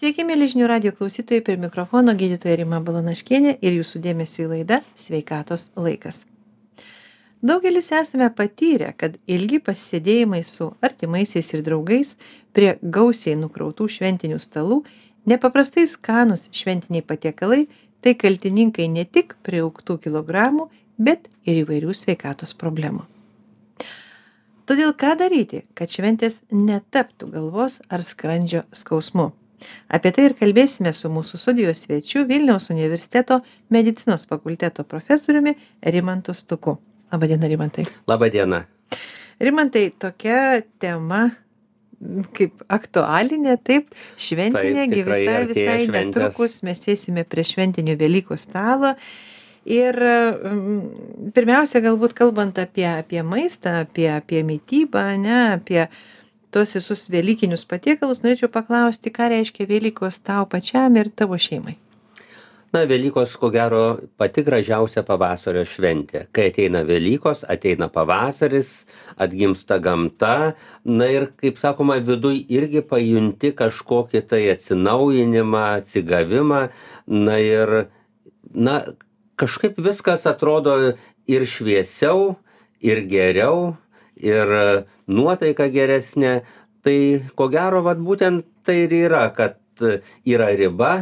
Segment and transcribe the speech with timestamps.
[0.00, 5.66] Sveiki, mėlyžinių radio klausytojai, prie mikrofono gydytoja Rima Balanaškienė ir jūsų dėmesio į laidą Sveikatos
[5.76, 6.22] laikas.
[7.44, 12.14] Daugelis esame patyrę, kad ilgi pasisėdėjimai su artimaisiais ir draugais
[12.56, 14.78] prie gausiai nukrautų šventinių stalų,
[15.28, 17.66] nepaprastai skanus šventiniai patiekalai,
[18.00, 23.04] tai kaltininkai ne tik prieauktų kilogramų, bet ir įvairių sveikatos problemų.
[24.64, 29.34] Todėl ką daryti, kad šventės netaptų galvos ar skrandžio skausmu?
[29.88, 36.78] Apie tai ir kalbėsime su mūsų studijos svečiu Vilniaus universiteto medicinos fakulteto profesoriumi Rimantu Stuku.
[37.12, 37.86] Labadiena, Rimantai.
[38.08, 38.64] Labadiena.
[39.40, 41.30] Rimantai, tokia tema
[42.36, 43.90] kaip aktualinė, taip,
[44.20, 46.06] šventinė, Taip, tikrai visai, visai šventės.
[46.06, 48.94] netrukus mes sėsime prie šventinių Velykų stalo.
[49.68, 49.96] Ir
[51.36, 55.82] pirmiausia, galbūt kalbant apie, apie maistą, apie, apie mytybą, ne, apie
[56.54, 61.76] tos visus Velykinius patiekalus, norėčiau paklausti, ką reiškia Velykos tau pačiam ir tavo šeimai.
[62.70, 66.28] Na, Velykos, ko gero, pati gražiausia pavasario šventė.
[66.30, 68.84] Kai ateina Velykos, ateina pavasaris,
[69.18, 70.52] atgimsta gamta.
[70.86, 76.62] Na ir, kaip sakoma, viduj irgi pajunti kažkokį tai atsinaujinimą, atsigavimą.
[77.10, 77.74] Na ir,
[78.54, 78.76] na,
[79.34, 80.76] kažkaip viskas atrodo
[81.26, 82.36] ir šviesiau,
[82.78, 83.74] ir geriau,
[84.22, 84.54] ir
[85.10, 86.40] nuotaika geresnė.
[86.80, 86.98] Tai,
[87.36, 89.58] ko gero, vat būtent tai ir yra, kad
[90.24, 90.92] yra riba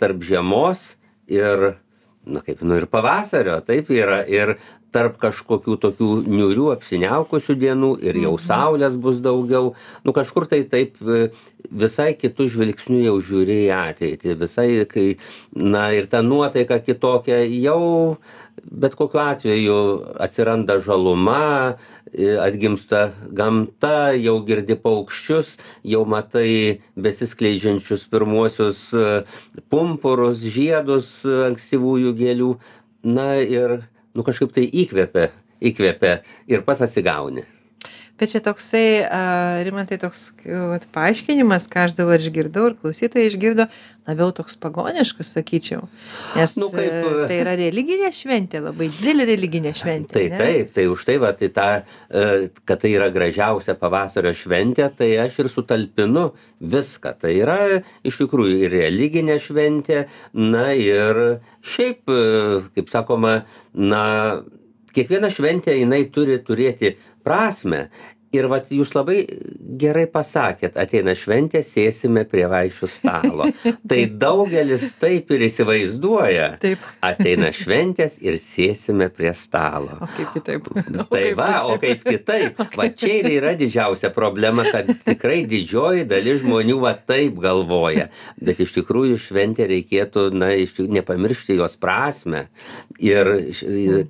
[0.00, 0.94] tarp žiemos
[1.28, 1.76] ir,
[2.24, 4.56] na kaip, nu ir pavasario, taip yra, ir
[4.96, 9.74] tarp kažkokių tokių niurių apsiniaukusių dienų ir jau saulės bus daugiau,
[10.06, 11.28] nu kažkur tai taip e,
[11.68, 15.06] visai kitų žvilgsnių jau žiūri į ateitį, visai, kai,
[15.52, 18.16] na ir ta nuotaika kitokia jau,
[18.64, 19.78] bet kokiu atveju
[20.22, 21.42] atsiranda žaluma,
[21.74, 29.08] e, atgimsta gamta, jau girdi paukščius, jau matai besiskleidžiančius pirmuosius e,
[29.72, 32.52] pumpurus, žiedus e, ankstyvųjų gėlių.
[33.06, 33.82] Na ir
[34.16, 35.28] nu, kažkaip tai įkvepia,
[35.60, 36.20] įkvepia
[36.50, 37.46] ir pats atsigauni.
[38.16, 39.18] Bet čia toksai, a,
[39.66, 43.66] rimantai, toks vat, paaiškinimas, ką aš dabar išgirdau ir klausytojai išgirdo,
[44.08, 45.84] labiau toks pagoniškas, sakyčiau.
[46.38, 50.16] Nes Nu, kaip, e, tai yra religinė šventė, labai didelė religinė šventė.
[50.16, 51.68] Tai taip, tai už tai, va, tai ta,
[52.08, 57.16] e, kad tai yra gražiausia pavasario šventė, tai aš ir sutalpinu viską.
[57.20, 57.60] Tai yra
[58.00, 63.42] iš tikrųjų ir religinė šventė, na ir šiaip, e, kaip sakoma,
[63.76, 64.06] na,
[64.96, 66.94] kiekviena šventė jinai turi turėti
[67.26, 67.88] prasme.
[68.34, 69.20] Ir vat jūs labai
[69.78, 73.46] gerai pasakėt, ateina šventė, sėsime prie vaišių stalo.
[73.90, 76.48] tai daugelis taip ir įsivaizduoja.
[77.06, 80.00] Ateina šventės ir sėsime prie stalo.
[80.02, 80.68] O kaip kitaip?
[81.12, 82.58] Tai va, o kaip kitaip.
[82.76, 88.08] Va čia ir yra didžiausia problema, kad tikrai didžioji dalis žmonių va taip galvoja.
[88.42, 92.48] Bet iš tikrųjų šventė reikėtų, na, iš nepamiršti jos prasme.
[93.00, 93.30] Ir,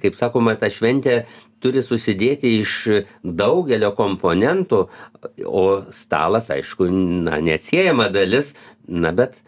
[0.02, 1.20] kaip sakoma, ta šventė
[1.64, 2.78] turi susidėti iš
[3.22, 4.86] daugelio komponentų,
[5.46, 6.88] o stalas, aišku,
[7.26, 8.54] na, neatsiejama dalis,
[8.86, 9.42] na, bet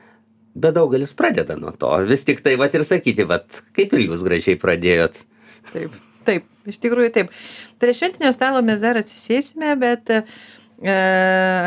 [0.58, 1.90] Bet daugelis pradeda nuo to.
[2.08, 3.38] Vis tik tai, va ir sakyti, va,
[3.76, 5.20] kaip ir jūs gražiai pradėjot.
[5.70, 7.34] Taip, taip, iš tikrųjų taip.
[7.78, 10.22] Prie šventinio stalo mes dar atsisėsime, bet e,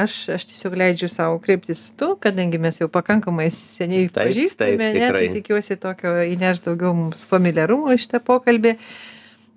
[0.01, 4.99] aš, aš tiesiog leidžiu savo kreiptis tu, kadangi mes jau pakankamai seniai Taip, pažįstame, taip,
[4.99, 8.75] ne, tai tikiuosi tokio įneš daugiau mums familiarumo į šitą pokalbį.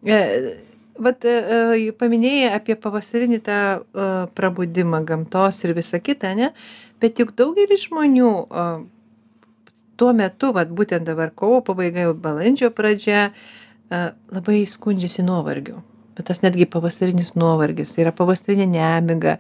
[0.05, 0.21] E,
[0.95, 1.31] Vat e,
[1.75, 4.07] e, paminėjai apie pavasarinį tą e,
[4.39, 6.53] prabudimą gamtos ir visa kita, ne?
[7.03, 8.31] Bet juk daugelis žmonių
[9.99, 13.27] tuo metu, vat būtent dabar kovo pabaiga, jau balandžio pradžia,
[13.91, 15.83] labai skundžiasi nuovargiu.
[16.17, 19.37] Bet tas netgi pavasarinis nuovargis, tai yra pavasarinė nemiga,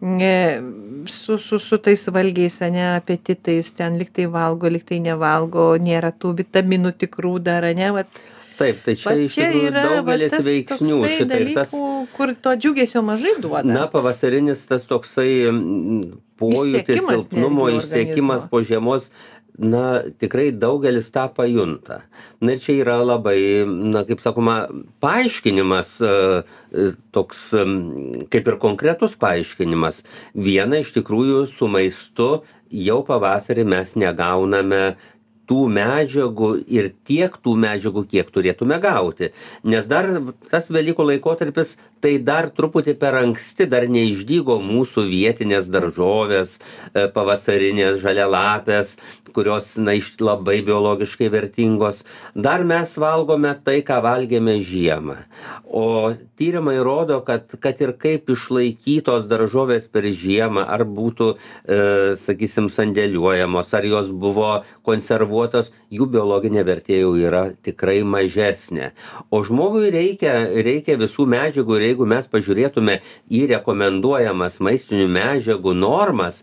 [0.00, 6.94] su, su, su tais valgiais, ne, apetitais, ten liktai valgo, liktai nevalgo, nėra tų vitaminų
[7.02, 8.22] tikrų dar, ne, vat,
[8.58, 11.70] Taip, tai čia iš tikrųjų va, daugelis veiksnių šitą ir tas.
[11.70, 13.66] dalykų, kur to džiugesio mažai duoda.
[13.66, 15.30] Na, pavasarinis tas toksai
[16.40, 19.10] pojūtis, silpnumo išsiekimas po žiemos,
[19.58, 22.00] na, tikrai daugelis tą pajunta.
[22.42, 24.58] Na ir čia yra labai, na, kaip sakoma,
[25.02, 26.12] paaiškinimas, e,
[26.70, 27.48] e, toks
[28.30, 30.04] kaip ir konkretus paaiškinimas.
[30.34, 32.30] Viena iš tikrųjų su maistu
[32.70, 34.82] jau pavasarį mes negauname
[35.48, 39.32] tų medžiagų ir tiek tų medžiagų kiek turėtume gauti.
[39.64, 40.10] Nes dar
[40.50, 47.98] tas velykų laikotarpis tai dar truputį per anksti dar neišdygo mūsų vietinės daržovės e, pavasarinės
[48.04, 48.96] žalialapės
[49.38, 52.02] kurios na iš labai biologiškai vertingos.
[52.34, 55.18] Dar mes valgome tai ką valgėme žiemą.
[55.64, 61.78] O tyrimai rodo kad kad ir kaip išlaikytos daržovės per žiemą ar būtų e,
[62.18, 64.52] sakysim sandėliuojamos ar jos buvo
[65.38, 68.92] konservuotos jų biologinė vertė jau yra tikrai mažesnė.
[69.30, 73.00] O žmogui reikia reikia visų medžiagų ir jeigu mes pažiūrėtume
[73.30, 76.42] į rekomenduojamas maistinių medžiagų normas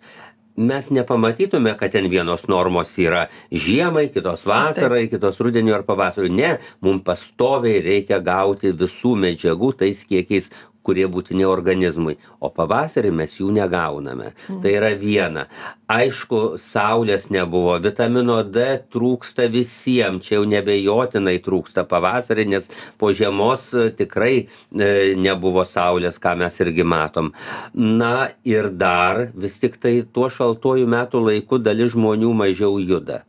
[0.55, 6.31] mes nepamatytume kad ten vienos normos yra žiemai kitos vasarai kitos rudeniui ar pavasariui.
[6.31, 10.51] Ne mum pastoviai reikia gauti visų medžiagų tais kiekiais
[10.85, 14.33] kurie būtini organizmui o pavasarį mes jų negauname.
[14.63, 15.47] Tai yra viena.
[15.91, 22.69] Aišku saulės nebuvo vitamino d trūksta visiem čia jau neabejotinai trūksta pavasarį nes
[23.01, 24.47] po žiemos e, tikrai e,
[25.17, 27.33] nebuvo saulės ką mes irgi matom.
[27.75, 33.23] Na ir dar vis tiktai tuo šaltuoju metų laiku dalis žmonių mažiau juda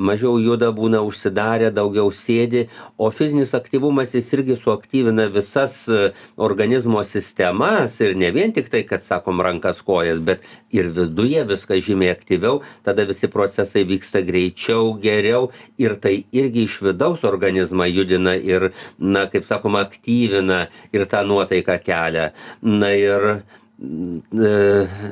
[0.00, 2.66] mažiau juda būna užsidarę daugiau sėdi
[2.98, 6.10] o fizinis aktyvumas jis irgi suaktyvina visas e,
[6.48, 12.14] organizmo sistemas ir ne vien tiktai kad sakom rankas kojas bet ir viduje viskas žymiai
[12.16, 18.70] aktyviau tada visi procesai vyksta greičiau geriau ir tai irgi iš vidaus organizmą judina ir
[18.98, 22.30] na kaip sakoma aktyvina ir tą nuotaiką kelia.
[22.62, 23.42] Na ir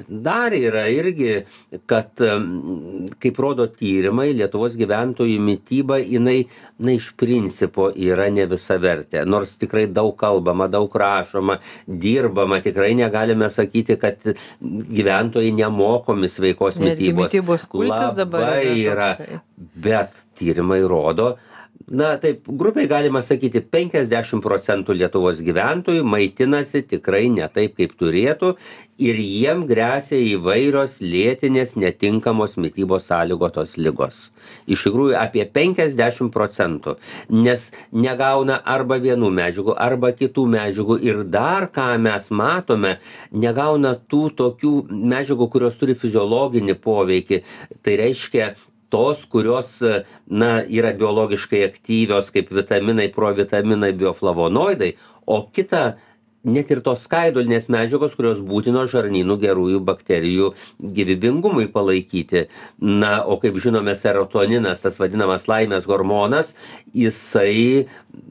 [0.08, 1.44] dar yra irgi
[1.88, 2.20] kad
[3.22, 6.42] kaip rodo tyrimai lietuvos gyventojų mityba jinai
[6.84, 13.48] na iš principo yra ne visavertė nors tikrai daug kalbama daug rašoma dirbama tikrai negalime
[13.50, 17.32] sakyti kad gyventojai nemokomi sveikos mitybos.
[18.20, 19.14] labai yra.
[19.56, 21.38] bet tyrimai rodo
[21.86, 28.54] na taip grubiai galima sakyti penkiasdešim procentų lietuvos gyventojų maitinasi tikrai ne taip kaip turėtų
[28.98, 34.28] ir jiem gresia įvairios lėtinės netinkamos mitybos sąlygotos ligos.
[34.66, 36.98] Iš tikrųjų apie penkiasdešim procentų
[37.32, 42.96] nes negauna arba vienų medžiagų arba kitų medžiagų ir dar ką mes matome
[43.32, 47.44] negauna tų tokių medžiagų kurios turi fiziologinį poveikį.
[47.82, 48.52] Tai reiškia
[48.88, 49.78] tos kurios
[50.26, 54.92] na yra biologiškai aktyvios kaip vitaminai provitaminai bioflavonoidai
[55.26, 55.82] o kita
[56.48, 62.46] net ir tos skaidulinės medžiagos kurios būtinos žarnynų gerųjų bakterijų gyvybingumui palaikyti.
[62.80, 66.54] Na o kaip žinome serotoninas tas vadinamas laimės hormonas
[66.94, 67.86] jisai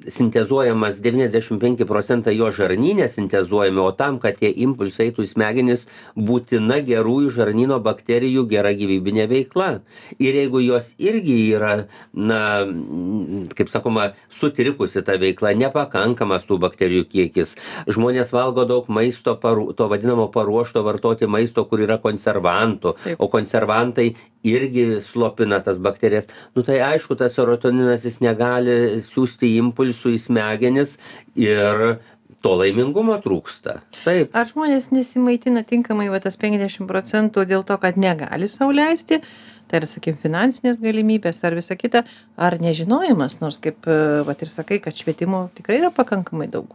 [0.08, 5.86] sintezuojamas devyniasdešim penki procentai jo žarnyne sintezuojami o tam kad tie impulsai eitų į smegenis
[6.16, 9.70] būtina gerųjų žarnyno bakterijų gera gyvybinė veikla.
[10.20, 11.74] Ir jeigu jos irgi yra
[12.14, 12.40] na
[13.58, 17.56] kaip sakoma sutrikusi ta veikla nepakankamas tų bakterijų kiekis
[18.08, 22.96] žmonės valgo daug maisto paru to vadinamo paruošto vartoti maisto kur yra konservantų.
[23.20, 24.16] O konservantai
[24.48, 26.30] irgi slopina tas bakterijas.
[26.56, 30.98] Nu tai aišku tas serotoninas jis negali siųsti impulsų į smegenis
[31.36, 32.00] ir
[32.42, 33.82] to laimingumo trūksta.
[34.06, 34.32] Taip.
[34.32, 39.20] Ar žmonės nesimaitina tinkamai va tas penkiasdešim procentų dėl to kad negali sau leisti?
[39.68, 42.06] Tai yra sakykim finansinės galimybės ar visa kita
[42.40, 43.84] ar nežinojimas nors kaip
[44.24, 46.72] vat ir sakai kad švietimo tikrai yra pakankamai daug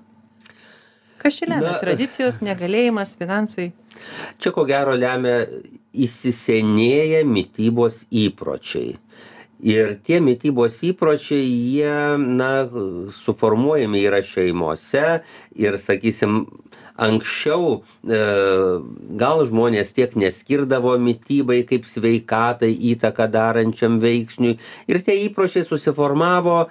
[1.23, 1.77] kas čia lemia?
[1.83, 3.71] Tradicijos negalėjimas finansai?
[4.43, 5.47] Čia ko gero lemia
[5.93, 8.97] įsisenėję mitybos įpročiai.
[9.63, 12.67] Ir tie mitybos įpročiai jie na
[13.15, 15.21] suformuojami yra šeimose
[15.55, 16.41] ir sakysim
[16.99, 18.19] anksčiau e,
[19.23, 24.59] gal žmonės tiek neskirdavo mitybai kaip sveikatai įtaką darančiam veiksniui.
[24.91, 26.65] Ir tie įpročiai susiformavo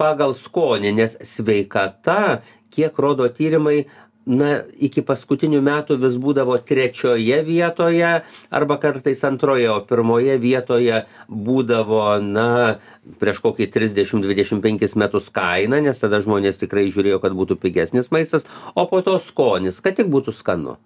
[0.00, 2.40] pagal skonį nes sveikata
[2.72, 3.84] kiek rodo tyrimai
[4.26, 8.10] na iki paskutinių metų vis būdavo trečioje vietoje
[8.54, 12.78] arba kartais antroje o pirmoje vietoje būdavo na
[13.18, 18.12] prieš kokį trisdešim dvidešim penkis metus kaina nes tada žmonės tikrai žiūrėjo kad būtų pigesnis
[18.14, 20.78] maistas o po to skonis kad tik būtų skanu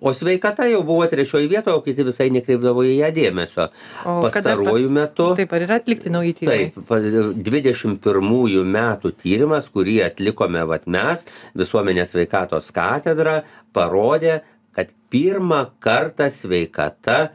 [0.00, 3.68] o sveikata jau buvo trečioj vietoj o kiti visai nekreipdavo į ją dėmesio.
[4.04, 6.70] Pastaruoju metu taip ar yra atlikti nauji tyrimai?
[6.74, 11.26] Taip dvidešim pirmųjų metų tyrimas kurį atlikome vat mes
[11.58, 13.40] visuomenės sveikatos katedra
[13.74, 14.40] parodė
[14.74, 17.28] kad pirmą kartą sveikata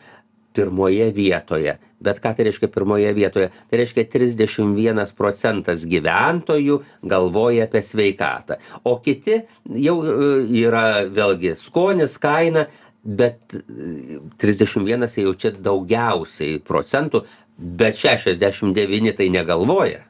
[0.54, 3.50] pirmoje vietoje bet ką tai reiškia pirmoje vietoje?
[3.70, 8.60] Tai reiškia trisdešim vienas procentas gyventojų galvoja apie sveikatą.
[8.88, 9.42] O kiti
[9.88, 10.30] jau e,
[10.64, 12.68] yra vėlgi skonis kaina
[13.04, 13.56] bet
[14.40, 17.24] trisdešim vienas jau čia daugiausiai procentų
[17.60, 20.04] bet šešiasdešim devyni tai negalvoja.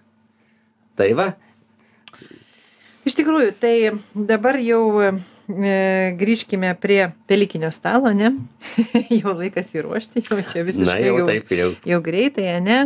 [1.00, 1.28] Tai va.
[3.08, 3.76] Iš tikrųjų tai
[4.14, 4.84] dabar jau
[5.50, 5.74] e,
[6.20, 8.34] grįžkime prie pelikinio stalo ne?
[9.22, 11.74] Jau laikas jį ruošti jau čia visiškai jau jau, taip jau.
[11.90, 12.86] jau greitai ane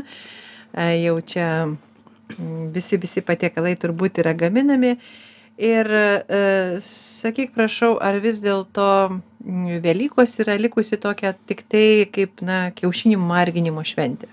[0.73, 1.47] E, jau čia
[2.73, 4.95] visi visi patiekalai turbūt yra gaminami.
[5.61, 6.39] Ir e,
[6.81, 8.87] sakyk prašau ar vis dėlto
[9.83, 14.31] velykos yra likusi tokia tiktai kaip na kiaušinių marginimo šventė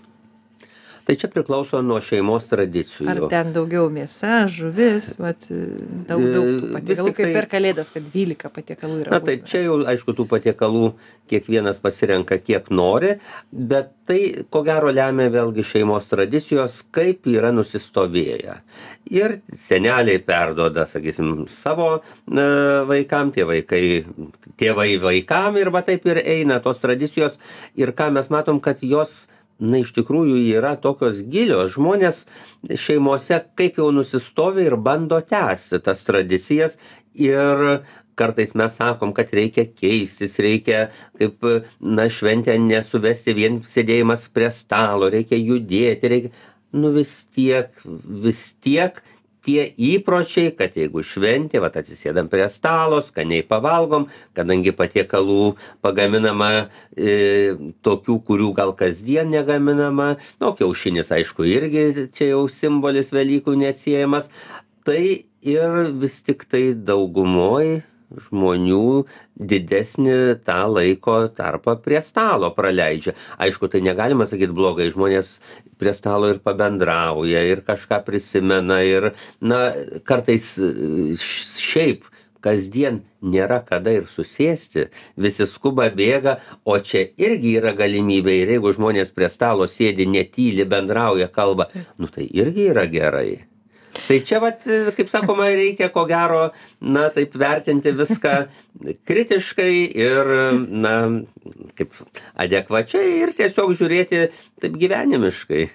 [1.04, 3.08] tai čia priklauso nuo šeimos tradicijų.
[3.10, 8.02] Ar ten daugiau mėsa žuvis vat daug daug E, patiekalų kaip tiktai- per kalėdas kad
[8.12, 9.46] dvylika patiekalų yra na tai būtina.
[9.50, 10.92] čia jau aišku tų patiekalų
[11.30, 13.16] kiekvienas pasirenka kiek nori
[13.52, 18.56] bet tai ko gero lemia vėlgi šeimos tradicijos kaip yra nusistovėję.
[19.10, 22.02] Ir seneliai perduoda sakysim savo
[22.90, 24.04] vaikam tie vaikai
[24.60, 27.38] tėvai vaikam ir va taip ir eina tos tradicijos.
[27.76, 29.26] Ir ką mes matom kad jos
[29.60, 31.74] na iš tikrųjų yra tokios gilios.
[31.76, 32.24] Žmonės
[32.80, 36.78] šeimose kaip jau nusistovę ir bando tęsti tas tradicijas.
[37.14, 37.82] Ir
[38.20, 40.88] kartais mes sakom kad reikia keistis reikia
[41.18, 41.44] kaip
[41.80, 46.34] na šventę nesuvesti vien sėdėjimas prie stalo reikia judėti reikia.
[46.72, 47.72] Nu vis tiek
[48.24, 49.00] vis tiek
[49.46, 55.54] tie įpročiai kad jeigu šventė vat atsisėdam prie stalo skaniai pavalgom kadangi patiekalų
[55.84, 56.50] pagaminama
[56.96, 57.56] e,
[57.86, 64.30] tokių kurių gal kasdien negaminama nu kiaušinis aišku irgi čia jau simbolis velykų neatsiejamas
[64.84, 67.80] tai ir vis tiktai daugumoj
[68.26, 69.06] žmonių
[69.38, 73.14] didesnį tą laiko tarpą prie stalo praleidžia.
[73.38, 75.38] Aišku tai negalima sakyt blogai žmonės
[75.80, 79.70] prie stalo ir pabendrauja ir kažką prisimena ir na
[80.04, 80.56] kartais
[81.20, 82.08] šiaip
[82.40, 84.88] kasdien nėra kada ir susėsti.
[85.20, 90.66] Visi skuba bėga o čia irgi yra galimybė ir jeigu žmonės prie stalo sėdi netyli
[90.68, 93.44] bendrauja kalba nu tai irgi yra gerai
[94.06, 94.62] tai čia vat
[94.96, 98.34] kaip sakoma reikia ko gero na taip vertinti viską
[99.06, 99.74] kritiškai
[100.08, 100.34] ir
[100.86, 100.94] na
[101.78, 101.94] kaip
[102.40, 104.22] adekvačiai ir tiesiog žiūrėti
[104.60, 105.66] taip gyvenimiškai.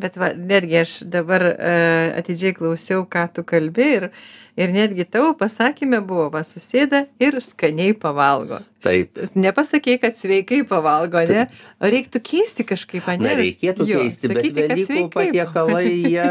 [0.00, 1.74] Bet va netgi aš dabar e,
[2.20, 4.08] atidžiai klausiau ką tu kalbi ir
[4.56, 8.60] ir netgi tavo pasakyme buvo va susėda ir skaniai pavalgo.
[8.82, 9.20] Taip.
[9.38, 11.46] Nepasakei kad sveikai pavalgo ane
[11.78, 13.28] o reiktų keisti kažkaip ane?
[13.28, 16.26] Na reikėtų Jo, keisti bet sakyti, kad velykų patiekalai jie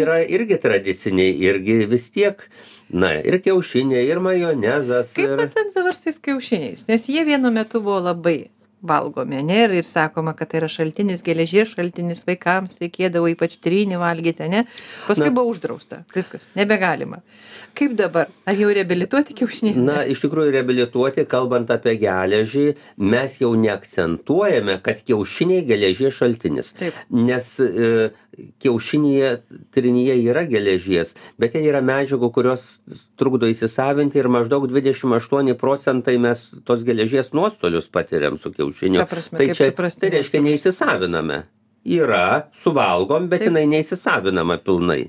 [0.00, 2.40] yra irgi tradiciniai irgi vis tiek
[2.90, 6.88] na ir kiaušiniai ir majonezas kaip ir ten dabar su tais kiaušiniais?
[6.88, 8.38] Nes jie vienu metu buvo labai
[8.84, 9.56] valgomi ane?
[9.64, 14.64] Ir ir sakoma kad tai yra šaltinis geležies šaltinis vaikams reikėdavo ypač trynį valgyti ane?
[15.08, 15.34] Paskui Na.
[15.34, 16.02] buvo uždrausta.
[16.14, 16.48] Viskas.
[16.58, 17.22] Nebegalima.
[17.74, 18.28] Kaip dabar?
[18.46, 19.80] Ar jau reabilituoti kiaušiniai?
[19.88, 22.66] Na iš tikrųjų reabilituoti kalbant apie geležį
[23.02, 26.74] mes jau neakcentuojame kad kiaušiniai geležies šaltinis.
[26.78, 27.00] Taip.
[27.10, 28.12] Nes e,
[28.62, 29.30] kiaušinyje
[29.74, 32.66] trynyje yra geležies bet ten yra medžiagų kurios
[33.20, 39.04] trukdo įsisavinti ir maždaug dvidešim aštuoni procentai mes tos geležies nuostolius patiriam su kiaušiniu.
[39.04, 41.44] Tai čia tai reiškia neįsisaviname.
[41.84, 45.02] Yra suvalgom bet jinai neįsisavinama pilnai.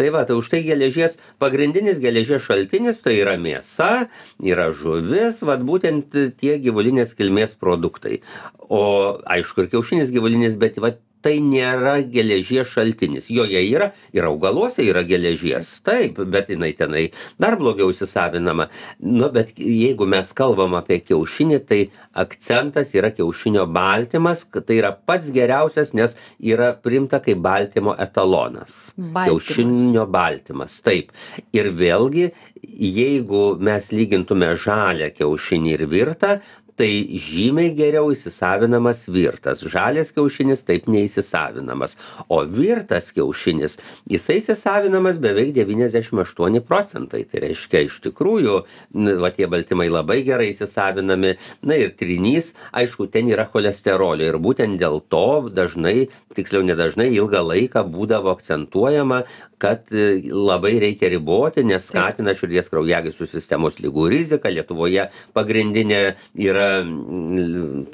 [0.00, 4.08] Tai va tai už tai geležies pagrindinis geležies šaltinis tai yra mėsa
[4.40, 8.22] yra žuvis vat būtent tie gyvulinės kilmės produktai.
[8.64, 8.80] O
[9.28, 13.28] aišku ir kiaušinis gyvulinis bet vat tai nėra geležies šaltinis.
[13.32, 15.72] Joje yra ir augaluose yra geležies.
[15.86, 17.04] Taip bet jinai tenai
[17.40, 18.68] dar blogiau įsisavinama.
[19.00, 21.80] Nu bet jeigu mes kalbam apie kiaušinį tai
[22.24, 28.90] akcentas yra kiaušinio baltymas kad tai yra pats geriausias nes yra priimta kaip baltymo etalonas.
[28.96, 31.12] Kiaušinio baltymas taip.
[31.56, 32.30] Ir vėlgi
[32.62, 36.32] jeigu mes lygintume žalią kiaušinį ir virtą
[36.80, 39.60] tai žymiai geriau įsisavinamas virtas.
[39.68, 41.96] Žalias kiaušinis taip neįsisavinamas.
[42.32, 43.76] O virtas kiaušinis
[44.08, 47.26] jisai įsisavinamas beveik devyniasdešim aštuoni procentai.
[47.28, 48.62] Tai reiškia iš tikrųjų
[48.96, 51.34] n va tie baltymai labai gerai įsisavinami.
[51.68, 54.30] Na ir trynys aišku ten yra cholesterolio.
[54.32, 59.24] Ir būtent dėl to dažnai tiksliau ne dažnai ilgą laiką būdavo akcentuojama
[59.60, 64.52] kad e, labai reikia riboti nes skatina širdies kraujagyslių sistemos ligų riziką.
[64.56, 66.00] Lietuvoje pagrindinė
[66.48, 66.69] yra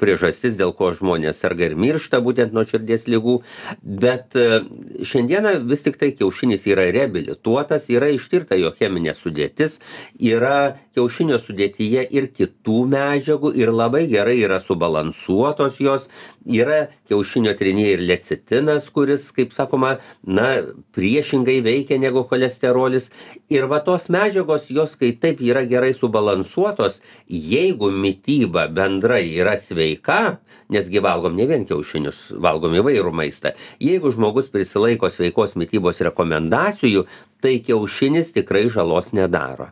[0.01, 3.39] priežastis dėl ko žmonės serga ir miršta būtent nuo širdies ligų
[3.81, 4.61] bet e,
[5.07, 9.79] šiandieną vis tiktai kiaušinis yra reabilituotas yra ištirta jo cheminė sudėtis
[10.19, 16.07] yra kiaušinio sudėtyje ir kitų medžiagų ir labai gerai yra subalansuotos jos.
[16.47, 20.47] Yra kiaušinio trynyje ir lecitinas kuris kaip sakoma na
[20.95, 23.11] priešingai veikia negu cholesterolis.
[23.53, 29.57] Ir va tos medžiagos jos kai taip yra gerai subalansuotos jeigu mityba mityba bendrai yra
[29.57, 30.37] sveika
[30.69, 33.53] nes gi valgom ne vien kiaušinius valgom įvairų maistą.
[33.79, 37.05] Jeigu žmogus prisilaiko sveikos mitybos rekomendacijų
[37.41, 39.71] tai kiaušinis tikrai žalos nedaro.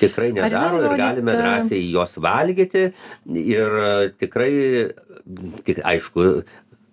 [0.00, 2.92] Tikrai nedaro ir galime drąsiai juos valgyti
[3.28, 3.76] ir
[4.18, 4.52] tikrai
[5.66, 6.42] tik aišku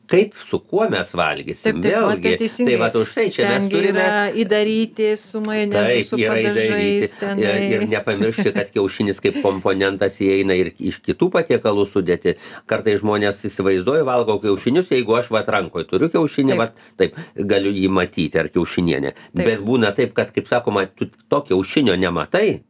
[0.10, 1.82] kaip su kuo mes valgysim.
[1.84, 4.06] Vėlgi tai vat už tai čia mes turime
[4.44, 7.58] įdaryti su majonezu su padažais tenai.
[7.76, 12.36] Ir nepamiršti kad kiaušinis kaip komponentas įeina ir iš kitų patiekalų sudėtį
[12.70, 17.92] kartais žmonės įsivaizduoja valgau kiaušinius jeigu aš vat rankoj turiu kiaušinį vat taip galiu jį
[18.00, 22.64] matyti ar kiaušinienę bet būna taip kad kaip sakoma tu to kiaušinio nematai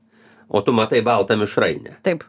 [0.50, 2.00] o tu matai baltą mišrainę.
[2.04, 2.24] Taip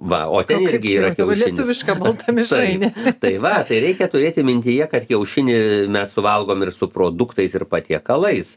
[0.00, 1.44] va o ten irgi yra kiaušinis.
[1.44, 2.90] lietuviška balta mišrainė?
[3.22, 5.58] tai va tai reikia turėti mintyje kad kiaušinį
[5.94, 8.56] mes suvalgom ir su produktais ir patiekalais.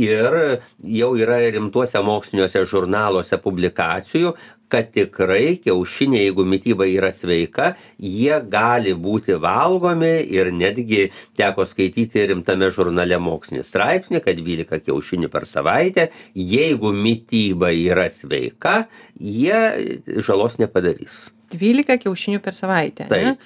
[0.00, 0.60] Ir
[1.00, 4.34] jau yra rimtuose moksliniuose žurnaluose publikacijų
[4.68, 11.06] kad tikrai kiaušiniai jeigu mityba yra sveika jie gali būti valgomi ir netgi
[11.38, 18.84] teko skaityti rimtame žurnale mokslinį straipsnį kad dvylika kiaušinių per savaitę jeigu mityba yra sveika
[19.20, 19.62] jie
[20.18, 21.26] žalos nepadarys.
[21.52, 23.36] Dvylika kiaušinių per savaitę ane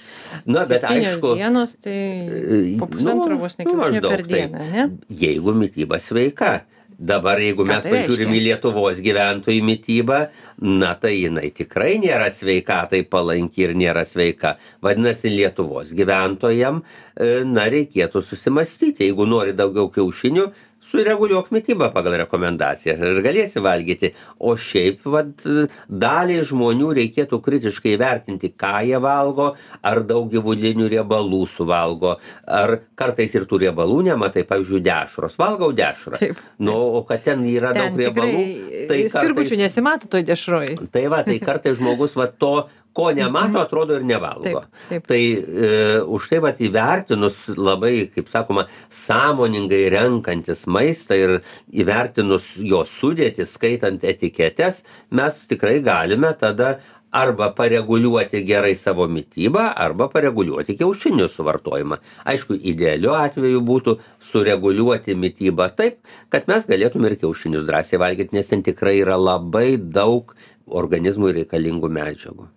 [0.48, 4.86] na bet aišku dienos tai po pusantro vos ne kiaušinio per dieną ane
[5.20, 6.62] jeigu mityba sveika
[7.00, 10.18] dabar jeigu mes tai pažiūrim į lietuvos gyventojų mitybą
[10.60, 14.58] na tai jinai tikrai nėra sveikatai palanki ir nėra sveika.
[14.84, 20.50] Vadinasi lietuvos gyventojam e, na reikėtų susimąstyti jeigu nori daugiau kiaušinių
[20.90, 24.12] sureguliuok mitybą pagal rekomendacijas ir galėsi valgyti.
[24.38, 25.46] O šiaip vat
[25.88, 29.52] daliai žmonių reikėtų kritiškai įvertinti ką jie valgo
[29.86, 32.16] ar daug gyvulinių riebalų suvalgo
[32.46, 34.46] ar kartais ir tų riebalų nematai.
[34.50, 35.38] Pavyzdžiui dešros.
[35.40, 36.20] Valgau dešrą.
[36.60, 38.44] Nu o kad ten yra daug riebalų
[38.90, 40.74] tai spirgučių nesimato toj dešroj.
[40.92, 42.54] Tai va tai kartais žmogus va to
[42.92, 44.64] ko nemato atrodo ir nevalgo.
[44.88, 51.36] Tai e, už tai vat įvertinus labai kaip sakoma sąmoningai renkantis maistą ir
[51.70, 54.82] įvertinus jo sudėtį skaitant etiketes
[55.14, 56.78] mes tikrai galime tada
[57.10, 61.98] arba pareguliuoti gerai savo mitybą arba pareguliuoti kiaušinių suvartojimą.
[62.30, 63.96] Aišku idealiu atveju būtų
[64.30, 65.98] sureguliuoti mitybą taip
[66.30, 70.34] kad mes galėtum ir kiaušinius drąsiai valgyt nes ten tikrai yra labai daug
[70.76, 72.48] organizmui reikalingų medžiagų.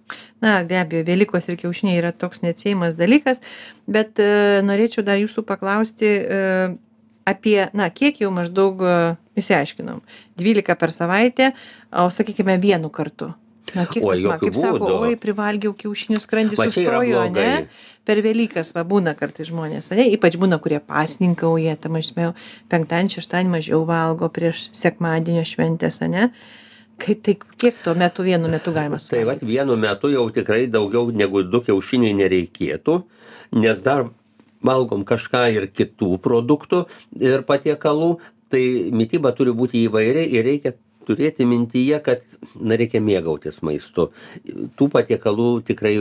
[0.44, 3.44] Na, be abejo, Velykos ir kiaušiniai yra toks neatsiejimas dalykas,
[3.88, 6.42] bet e, norėčiau dar jūsų paklausti e,
[7.30, 8.98] apie, na, kiek jau maždaug e,
[9.40, 10.04] įsiaiškinom.
[10.40, 11.54] 12 per savaitę,
[11.92, 13.34] o sakykime vienu kartu.
[13.74, 14.96] Na, kiek Oi, man, kaip jokių sako, būdų.
[15.08, 17.48] oi, privalgiau kiaušinių skrandį sustojo, ne?
[18.06, 20.06] Per Velykas, va, būna kartais žmonės, ne?
[20.14, 22.34] Ypač būna, kurie pasninkauja, tam aš žinau,
[22.70, 26.28] penktadienį, šeštadienį mažiau valgo prieš sekmadienio šventės, ne?
[27.04, 29.28] Kai, tai kiek tuo metu vienu metu galima Tai suvalgyti?
[29.28, 33.02] vat vienu metu jau tikrai daugiau negu du kiaušiniai nereikėtų,
[33.60, 34.08] nes dar
[34.64, 36.86] valgom kažką ir kitų produktų
[37.20, 38.16] ir patiekalų,
[38.54, 38.64] tai
[38.96, 40.76] mytyba turi būti įvairi ir reikia
[41.08, 42.22] turėti mintyje, kad
[42.56, 44.10] na, reikia mėgautis maistu.
[44.80, 45.96] Tų patiekalų tikrai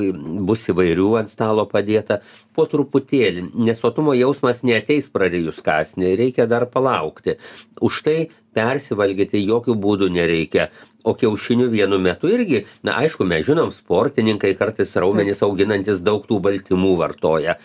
[0.47, 2.21] bus įvairių ant stalo padėta
[2.57, 7.38] po truputėlį, nes sotumo jausmas neteis prarijus kasnį, reikia dar palaukti.
[7.83, 8.17] Už tai
[8.55, 10.71] persivalgyti jokių būdų nereikia.
[11.03, 16.38] O kiaušinių vienu metu irgi, na aišku, mes žinom, sportininkai kartais raumenys auginantis daug tų
[16.45, 17.57] baltymų vartoja.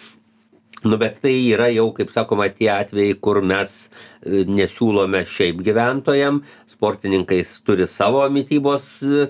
[0.83, 6.43] Nu, bet tai yra jau, kaip sakoma, tie atvejai, kur mes e, nesiūlome šiaip gyventojam,
[6.69, 9.25] sportininkai turi savo mytybos e,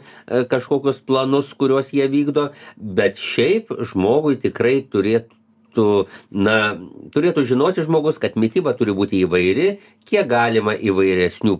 [0.51, 5.35] kažkokius planus, kuriuos jie vykdo, bet šiaip žmogui tikrai turėtų
[6.33, 6.57] na
[7.13, 9.75] turėtų žinoti žmogus kad mityba turi būti įvairi
[10.09, 11.53] kiek galima įvairesnių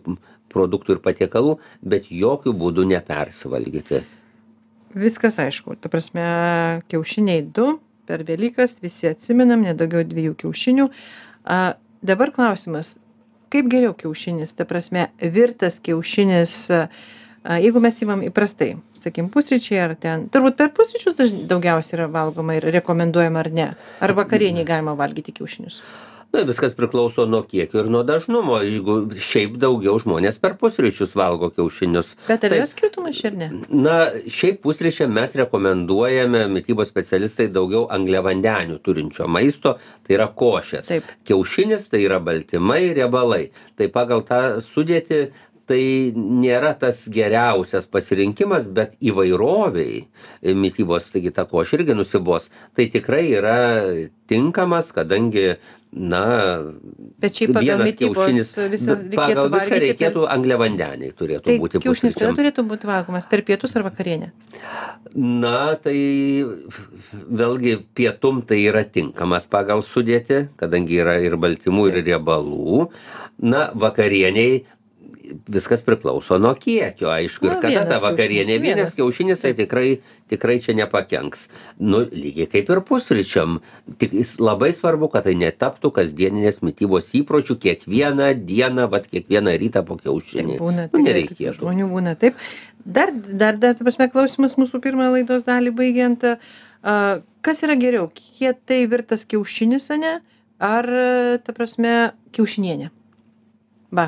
[0.53, 4.05] produktų ir patiekalų bet jokiu būdu nepersivalgyti
[4.95, 6.23] Viskas aišku, ta prasme,
[6.87, 7.75] kiaušiniai du
[8.07, 10.87] per Velykas, visi atsimenam, nedaugiau dviejų kiaušinių.
[11.43, 11.75] A,
[12.07, 12.95] dabar klausimas,
[13.53, 16.87] kaip geriau kiaušinis, ta prasme, virtas kiaušinis, a,
[17.59, 22.69] jeigu mes įmam įprastai, sakykim, pusryčiai ar ten, turbūt per pusryčius daugiausiai yra valgoma ir
[22.79, 23.67] rekomenduojama ar ne,
[24.01, 25.81] ar vakarieniai galima valgyti kiaušinius.
[26.33, 28.97] Na viskas priklauso nuo kiekio ir nuo dažnumo jeigu
[29.29, 32.57] šiaip daugiau žmonės per pusryčius valgo kiaušinius Bet ar Taip.
[32.59, 33.49] yra skirtumas čia ar ne?
[33.69, 40.91] na šiaip pusryčiam mes rekomenduojame mitybos specialistai daugiau angliavandenių turinčio maisto tai yra košės
[41.27, 43.43] kiaušinis tai yra baltymai riebalai
[43.79, 45.21] tai pagal tą sudėtį
[45.67, 45.81] tai
[46.15, 50.05] nėra tas geriausias pasirinkimas bet įvairovei
[50.55, 53.57] mitybos taigi ta košė irgi nusibos tai tikrai yra
[54.31, 55.57] tinkamas kadangi
[55.97, 56.23] na
[57.23, 59.83] Bet šiaip pagal mitybos visą pagal reikėtų viską valgyti.
[59.85, 63.25] reikėtų angliavandeniai turėtų Tai būti kiaušinis kada turėtų būti valgomas?
[63.31, 64.33] Per pietus ar vakarienę?
[65.17, 65.97] na tai
[67.41, 72.89] vėlgi pietum tai yra tinkamas pagal sudėtį kadangi yra ir baltymų ir riebalų
[73.39, 74.65] na vakarienei
[75.47, 78.95] viskas priklauso nuo kiekio aišku ir kada ta vakarienė vienas.
[78.97, 81.47] kiaušinis tai tikrai tikrai čia nepakenks
[81.79, 83.59] nu lygiai kaip ir pusryčiam
[83.97, 89.99] tik labai svarbu kad tai netaptų kasdieninės mitybos įpročiu kiekvieną dieną vat kiekvieną rytą po
[90.01, 92.39] kiaušinį Taip būna, nu, nereikėtų žmonių būna taip.
[92.87, 96.23] Dar, dar, dar, ta prasme, klausimas mūsų pirmą laidos dalį baigiant.
[96.27, 96.95] A,
[97.43, 100.13] kas yra geriau, kietai virtas kiaušinis, ane,
[100.63, 100.87] ar,
[101.43, 101.97] ta prasme,
[102.35, 102.91] kiaušinienė?
[103.91, 104.03] Va.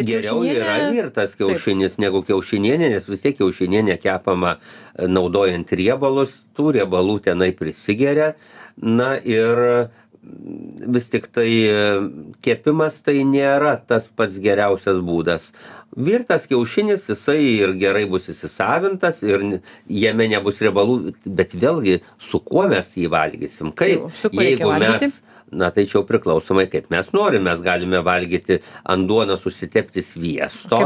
[0.00, 5.68] Ir Geriau yra kiaušinienė- virtas kiaušinis negu kiaušinienė, nes vis tiek kiaušinienė kepama e, naudojant
[5.76, 8.34] riebalus, tų riebalų tenai prisigeria.
[8.80, 11.84] Na ir mm, vis tik tai e,
[12.40, 15.50] kepimas tai nėra tas pats geriausias būdas.
[15.96, 22.64] Virtas kiaušinis, jisai ir gerai bus įsisavintas ir jame nebus riebalų, bet vėlgi su kuo
[22.70, 23.74] mes jį valgysim.
[23.76, 25.12] Kaip, Jau, su kuo jeigu valgyti?
[25.52, 27.44] Na tai čia jau priklausomai kaip mes norim.
[27.46, 30.78] Mes galime valgyti ant duonos užsitepti sviesto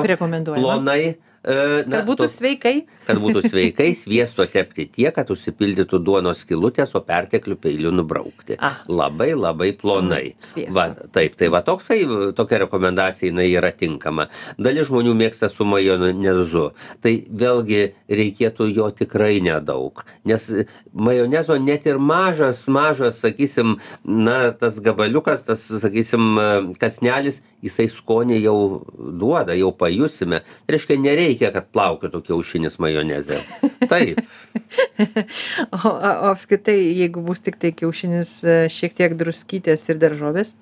[0.56, 1.14] plonai
[1.44, 2.74] na, Kad būtų to- sveikai.
[3.06, 8.56] kad būtų sveikai sviesto tepti tiek kad užsipildytų duonos skylutės o perteklių peiliu nubraukti.
[8.58, 8.80] Ah.
[8.88, 10.34] labai labai plonai.
[10.56, 12.00] Mm, va taip tai va toksai
[12.36, 14.28] tokia rekomendacija jinai yra tinkama.
[14.58, 16.70] Dalis žmonių mėgsta su majonezu.
[17.02, 20.46] Tai vėlgi reikėtų jo tikrai nedaug nes
[20.94, 26.38] majonezo net ir mažas mažas sakysim na tas gabaliukas tas sakysim
[26.80, 28.56] kąsnelis jisai skonį jau
[29.20, 30.40] duoda jau pajusime.
[30.68, 33.40] Reiškia nereikia kad plaukiotų kiaušinis majoneze
[33.90, 34.20] taip
[35.74, 40.54] O, o apskritai, jeigu bus tik tai kiaušinis, e, šiek tiek druskytės ir daržovės.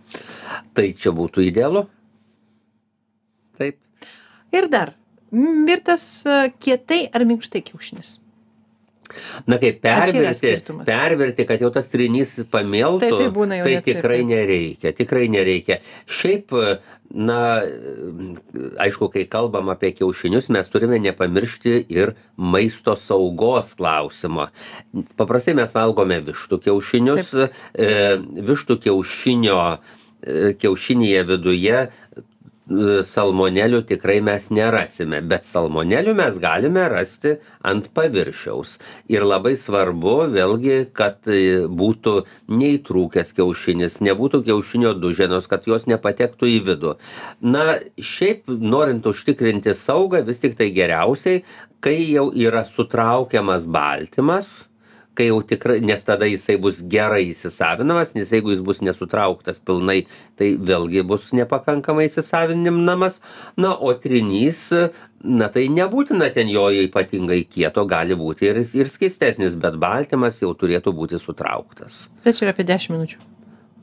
[0.76, 1.86] tai čia būtų idealu
[3.60, 3.78] taip
[4.52, 4.94] Ir dar,
[5.32, 8.21] m, virtas e, kietai ar minkštai kiaušinis.
[9.46, 13.98] Na kaip perverti perverti kad jau tas trinys pamiltų Taip, taip, būna tai net taip,
[13.98, 14.32] tikrai taip.
[14.32, 15.80] nereikia tikrai nereikia.
[16.10, 16.54] Šiaip
[17.12, 17.62] na
[18.80, 24.48] aišku kai kalbam apie kiaušinius mes turime nepamiršti ir maisto saugos klausimo.
[25.20, 27.48] Paprastai mes valgome vištų kiaušinius e,
[28.48, 31.84] vištų kiaušinio e, kiaušinyje viduje
[33.06, 38.78] salmonelių tikrai mes nerasime bet salmonelių mes galime rasti ant paviršiaus.
[39.12, 42.16] Ir labai svarbu vėlgi kad e, būtų
[42.52, 46.96] neįtrūkęs kiaušinis nebūtų kiaušinio duženos kad jos nepatektų į vidų.
[47.44, 51.44] Na šiaip norint užtikrinti saugą vis tiktai geriausiai
[51.82, 54.52] kai jau yra sutraukiamas baltymas
[55.14, 60.04] kai jau tikrai nes tada jisai bus gerai įsisavinamas nes jeigu jis bus nesutrauktas pilnai
[60.40, 63.20] tai vėlgi bus nepakankamai įsisavinamas
[63.60, 64.64] na o trinys
[65.22, 70.54] na tai nebūtina ten jo ypatingai kieto gali būti ir ir skystesnis bet baltymas jau
[70.56, 72.08] turėtų būti sutrauktas.
[72.24, 73.20] Bet čia yra apie 10 minučių.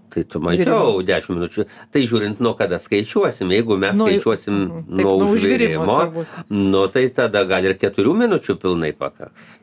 [0.10, 1.66] tai tu mažiau dešim minučių.
[1.94, 7.66] Tai žiūrint nuo kada skaičiuosim jeigu mes skaičiuosim Mhm, nuo užvirimo nu tai tada gal
[7.70, 9.60] ir keturių minučių pilnai pakaks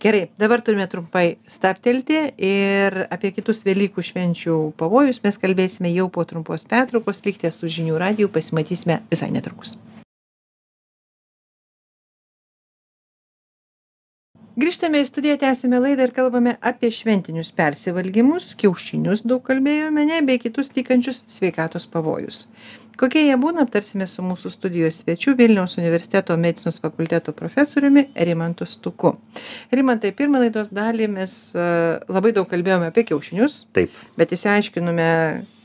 [0.00, 6.26] Gerai, dabar turime trumpai stabtelti ir apie kitus Velykų švenčių pavojus mes kalbėsime jau po
[6.28, 7.24] trumpos pertraukos.
[7.24, 9.78] Likite su žinių radiju, pasimatysime visai netrukus.
[14.54, 20.38] Grįžtame į studiją, tęsime laidą ir kalbame apie šventinius persivalgymus, kiaušinius daug kalbėjome, ne, bei
[20.38, 22.44] kitus tikančius sveikatos pavojus.
[23.00, 29.16] Kokie jie būna, aptarsime su mūsų studijos svečiu Vilniaus universiteto medicinos fakulteto profesoriumi Rimantu Stuku.
[29.74, 31.64] Rimantai, pirmą laidos dalį mes e,
[32.06, 35.08] labai daug kalbėjome apie kiaušinius, taip bet įsiaiškinome,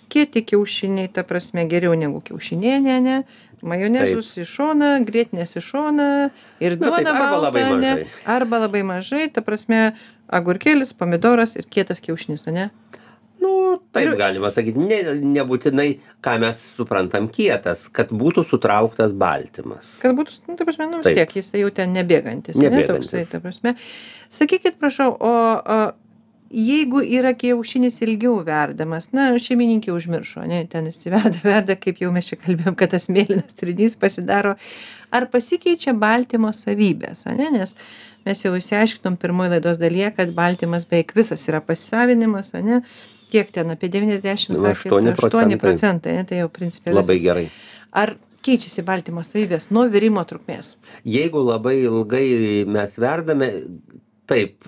[0.10, 3.20] kieti kiaušiniai, ta prasme, geriau negu kiaušinienė, ne?
[3.60, 6.12] Majonezus į šoną, grėtinės į šoną
[6.64, 8.06] ir Na, taip, duona arba labai mažai.
[8.38, 9.82] Arba labai mažai, ta prasme,
[10.32, 12.70] agurkėlis, pomidoras ir kietas kiaušinis, ne?
[13.40, 13.52] Nu,
[13.96, 15.00] taip galima sakyti, ne,
[15.38, 15.88] nebūtinai,
[16.26, 19.96] ką mes suprantam kietas, kad būtų sutrauktas baltymas.
[20.04, 22.68] Kad būtų, nu, ta prasme, nu vis tiek jis tai jau ten nebėgantis, ne?
[22.68, 23.14] Nebėgantis.
[23.14, 23.76] Toksai, ta prasme.
[24.34, 25.80] Sakykit, prašau, o, o
[26.50, 31.06] jeigu yra kiaušinis ilgiau verdamas, na, šeimininkė užmiršo, ne, ten jis
[31.44, 34.56] verda, kaip jau mes čia kalbėjom, kad tas mėlynas trinys pasidaro,
[35.14, 37.76] ar pasikeičia baltymo savybės, ne, nes
[38.26, 42.82] mes jau išsiaiškinom pirmoje laidos dalyje, kad baltymas beveik visas yra pasisavinimas, ne,
[43.32, 45.62] kiek ten apie 90, sakėt, 8 8 procentai.
[45.62, 47.46] procentai, ne, tai jau principiai Labai gerai.
[47.92, 48.16] Ar
[48.46, 50.76] keičiasi baltymo savybės nuo virimo trukmės
[51.08, 52.28] jeigu labai ilgai
[52.70, 53.50] mes verdame
[54.30, 54.68] taip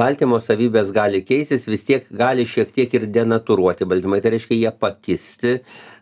[0.00, 4.74] baltymo savybės gali keistis vis tiek gali šiek tiek ir denatūruoti baltymai tai reiškia jie
[4.84, 5.54] pakisti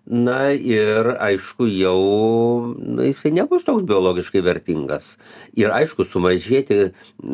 [0.06, 5.16] na ir aišku jau nu jisai nebus toks biologiškai vertingas.
[5.58, 6.92] Ir aišku sumažėti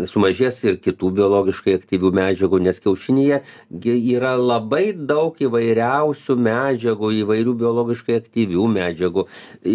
[0.08, 3.42] sumažės ir kitų biologiškai aktyvių medžiagų nes kiaušinyje
[3.84, 9.26] gi yra labai daug įvairiausių medžiagų įvairių biologiškai aktyvių medžiagų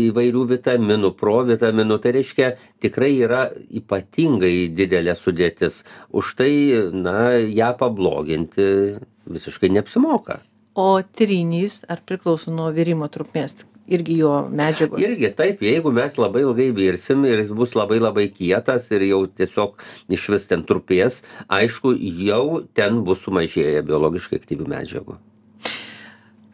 [0.02, 2.02] įvairių vitaminų provitaminų.
[2.02, 5.84] Tai reiškia tikrai yra ypatingai didelė sudėtis.
[6.10, 6.52] Už tai
[6.92, 10.42] na ją pabloginti visiškai neapsimoka
[10.78, 15.02] o trynys ar priklauso nuo virimo trukmės irgi jo medžiagos?
[15.02, 19.24] Irgi taip jeigu mes labai ilgai virsim ir jis bus labai labai kietas ir jau
[19.40, 19.82] tiesiog
[20.14, 21.96] išvis ten trupės aišku
[22.28, 25.18] jau ten bus sumažėję biologiškai aktyvių medžiagų.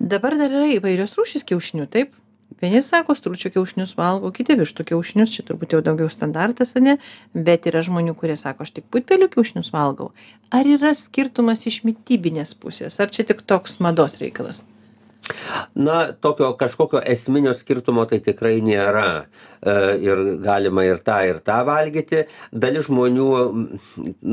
[0.04, 2.16] Dabar dar yra įvairios rūšys kiaušinių taip
[2.62, 6.98] vieni sako stručio kiaušinius valgo kiti vištų kiaušinius čia turbūt jau daugiau standartas ane?
[7.34, 10.12] Bet yra žmonių kurie sako aš tik putpelių kiaušinius valgau.
[10.54, 13.00] Ar yra skirtumas iš mitybinės pusės?
[13.00, 14.64] Ar čia tik toks mados reikalas?
[15.76, 19.24] Na tokio kažkokio esminio skirtumo tai tikrai nėra.
[19.64, 22.26] E, ir galima ir tą ir tą valgyti.
[22.52, 23.28] Dalis žmonių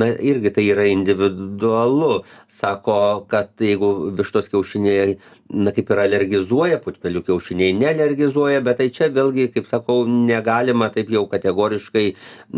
[0.03, 2.25] na irgi tai yra individualu.
[2.61, 2.99] Sako
[3.31, 5.19] kad jeigu vištos kiaušiniai
[5.51, 11.11] na kaip ir alergizuoja putpelių kiaušiniai nealergizuoja bet tai čia vėlgi kaip sakau negalima taip
[11.13, 12.07] jau kategoriškai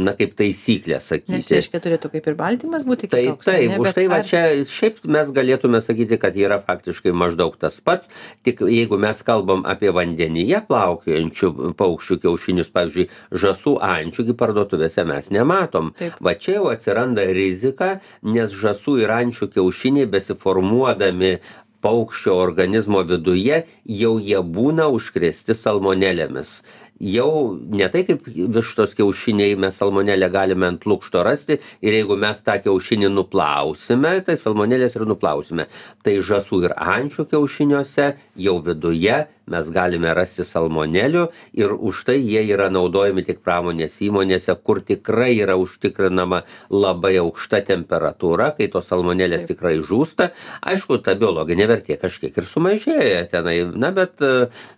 [0.07, 3.81] na kaip taisyklę nes sakyti reiškia turėtų kaip ir baltymas būti taip kitoks taip ane
[3.83, 8.13] už tai va čia šiaip mes galėtume sakyti kad yra faktiškai maždaug tas pats
[8.45, 13.09] tik jeigu mes kalbam apie vandenyje plaukiojančių paukščių kiaušinius pavyzdžiui
[13.45, 15.93] žąsų ančių gi parduotuvėse mes nematom.
[15.99, 16.21] Taip.
[16.21, 21.39] va čia jau atsiranda rizika nes žąsų ir ančių kiaušiniai besiformuodami
[21.87, 23.59] paukščio organizmo viduje
[24.03, 26.57] jau jie būna užkrėsti salmonelėmis
[27.03, 32.39] jau ne tai kaip vištos kiaušiniai mes salmonelę galime ant lukšto rasti ir jeigu mes
[32.47, 35.67] tą kiaušinį nuplausime tai salmonelės ir nuplausime.
[36.07, 38.13] Tai žąsų ir ančių kiaušiniuose
[38.47, 41.25] jau viduje mes galime rasti salmonelių
[41.59, 47.65] ir už tai jie yra naudojami tik pramonės įmonėse kur tikrai yra užtikrinama labai aukšta
[47.73, 50.31] temperatūra kai tos salmonelės tikrai žūsta.
[50.63, 54.23] Aišku ta biologinė vertė kažkiek ir sumažėja tenai na bet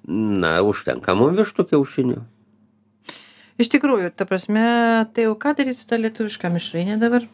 [0.09, 2.14] na užtenka mum vištų kiaušinių
[3.59, 4.67] iš tikrųjų ta prasme
[5.15, 7.27] tai o ką daryt su ta lietuviška mišraine dabar?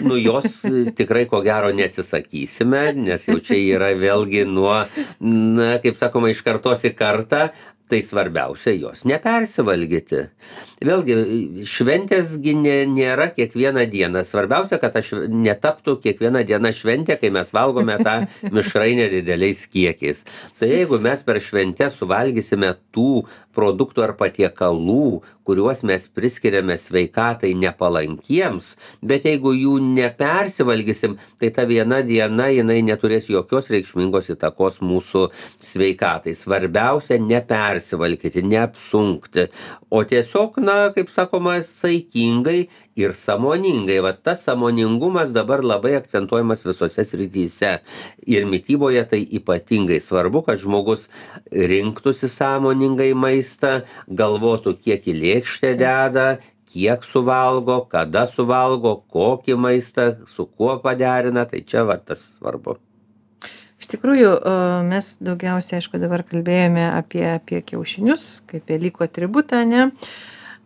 [0.00, 0.62] Nu jos
[0.96, 4.78] tikrai ko gero neatsisakysime nes jau čia yra vėlgi nuo
[5.20, 7.50] na kaip sakoma iš kartos į kartą
[7.88, 10.22] tai svarbiausia jos nepersivalgyti.
[10.84, 14.24] Vėlgi šventės gi ne nėra kiekvieną dieną.
[14.24, 18.16] Svarbiausia kad ta šv netaptų kiekviena diena šventė kai mes valgome tą
[18.56, 20.24] mišrainę dideliais kiekiais.
[20.58, 28.70] Tai jeigu mes per šventes suvalgysime tų produktų ar patiekalų kuriuos mes priskiriame sveikatai nepalankiems
[29.04, 35.26] bet jeigu jų nepersivalgysim tai ta viena diena jinai neturės jokios reikšmingos įtakos mūsų
[35.64, 36.34] sveikatai.
[36.38, 39.48] Svarbiausia nepersivalgyti neapsunkti
[39.94, 42.64] o tiesiog na kaip sakoma saikingai
[42.96, 47.78] ir sąmoningai va tas sąmoningumas dabar labai akcentuojamas visose srityse.
[48.26, 51.08] Ir mityboje tai ypatingai svarbu kad žmogus
[51.50, 56.28] rinktųsi sąmoningai maistą galvotų kiek į lėkštę deda
[56.74, 61.46] kiek suvalgo kada suvalgo kokį maistą su kuo paderina.
[61.46, 62.78] Tai čia va tas svarbu.
[63.82, 64.30] Iš tikrųjų
[64.88, 69.90] mes daugiausiai aišku dabar kalbėjome apie apie kiaušinius kaip velykų atributą ane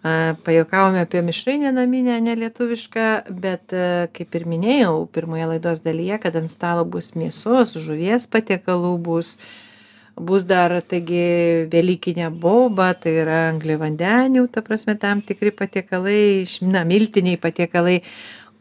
[0.02, 3.06] a pajuokavome apie mišrainę naminę ane lietuvišką
[3.42, 8.92] bet a kaip ir minėjau pirmoje laidos dalyje kad ant stalo bus mėsos žuvies patiekalų
[9.02, 9.34] bus
[10.14, 16.84] bus dar taigi velykinė boba tai yra angliavandenių ta prasme tam tikri patiekalai iš na
[16.84, 18.02] miltiniai patiekalai.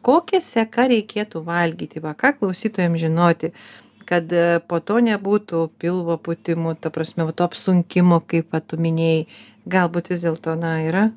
[0.02, 2.00] Kokia seka reikėtų valgyti?
[2.00, 3.52] Va ką klausytojam žinoti
[4.08, 8.80] kad e, po to nebūtų pilvo pūtimų ta prasme va to apsunkimo kaip va tu
[8.80, 9.26] minėjai.
[9.68, 11.10] Galbūt vis dėlto na yra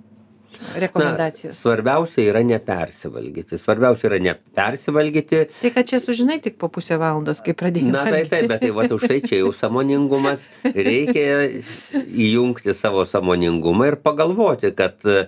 [0.76, 1.58] rekomendacijos.
[1.60, 3.58] Svarbiausia yra nepersivalgyti.
[3.58, 5.44] Svarbiausia yra nepersivalgyti.
[5.60, 8.72] Tai kad čia sužinai tik po pusę valandos kai pradėjai na tai taip bet tai
[8.76, 11.48] vat už tai čia jau sąmoningumas reikia
[11.94, 15.26] įjungti savo sąmoningumą ir pagalvoti kad e,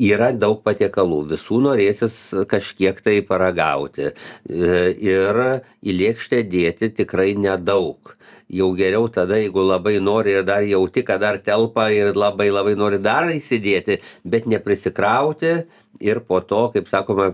[0.00, 1.22] yra daug patiekalų.
[1.34, 2.16] Visų norėsis
[2.50, 4.12] kažkiek tai paragauti.
[4.12, 5.42] E, ir
[5.82, 8.16] į lėkštę dėti tikrai nedaug.
[8.52, 12.74] Jau geriau tada jeigu labai nori ir dar jauti kad dar telpa ir labai labai
[12.76, 15.54] nori dar įsidėti bet neprisikrauti
[16.02, 17.30] ir po to kaip sakoma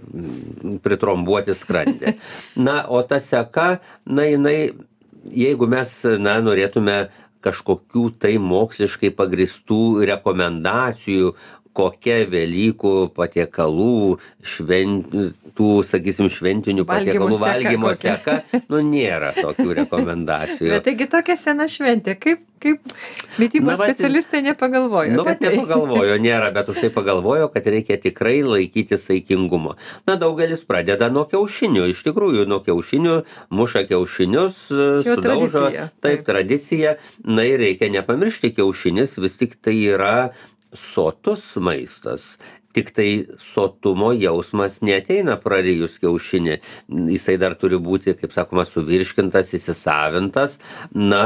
[0.84, 2.14] pritrombuoti skrandį.
[2.68, 4.58] Na o ta seka na jinai
[5.34, 7.08] jeigu mes na norėtume
[7.44, 11.34] kažkokių tai moksliškai pagristų rekomendacijų
[11.78, 14.98] kokia velykų patiekalų šven
[15.58, 22.14] tų sakysim šventinių patiekalų valgymo seka nu nėra tokių rekomendacijų Bet taigi tokia sena šventė,
[22.18, 22.92] kaip, kaip
[23.40, 25.14] mytybos specialistai nepagalvojo.
[25.16, 25.54] Nu, bet tai.
[25.54, 29.76] nepagalvojo, nėra, bet už tai pagalvojo, kad reikia tikrai laikyti saikingumo.
[30.08, 33.16] Na, daugelis pradeda nuo kiaušinių, iš tikrųjų, nuo kiaušinių,
[33.54, 35.18] muša kiaušinius, sudaužo.
[35.24, 36.26] tradicija, Taip, taip.
[36.28, 36.94] tradicija.
[37.26, 40.16] Na ir reikia nepamiršti, kiaušinis vis tik tai yra
[40.74, 42.36] sotus maistas.
[42.76, 43.08] Tik tai
[43.40, 46.58] sotumo jausmas neteina prarijus kiaušinį.
[47.14, 50.58] Jisai dar turi būti, kaip sakoma, suvirškintas, įsisavintas.
[50.94, 51.24] Na,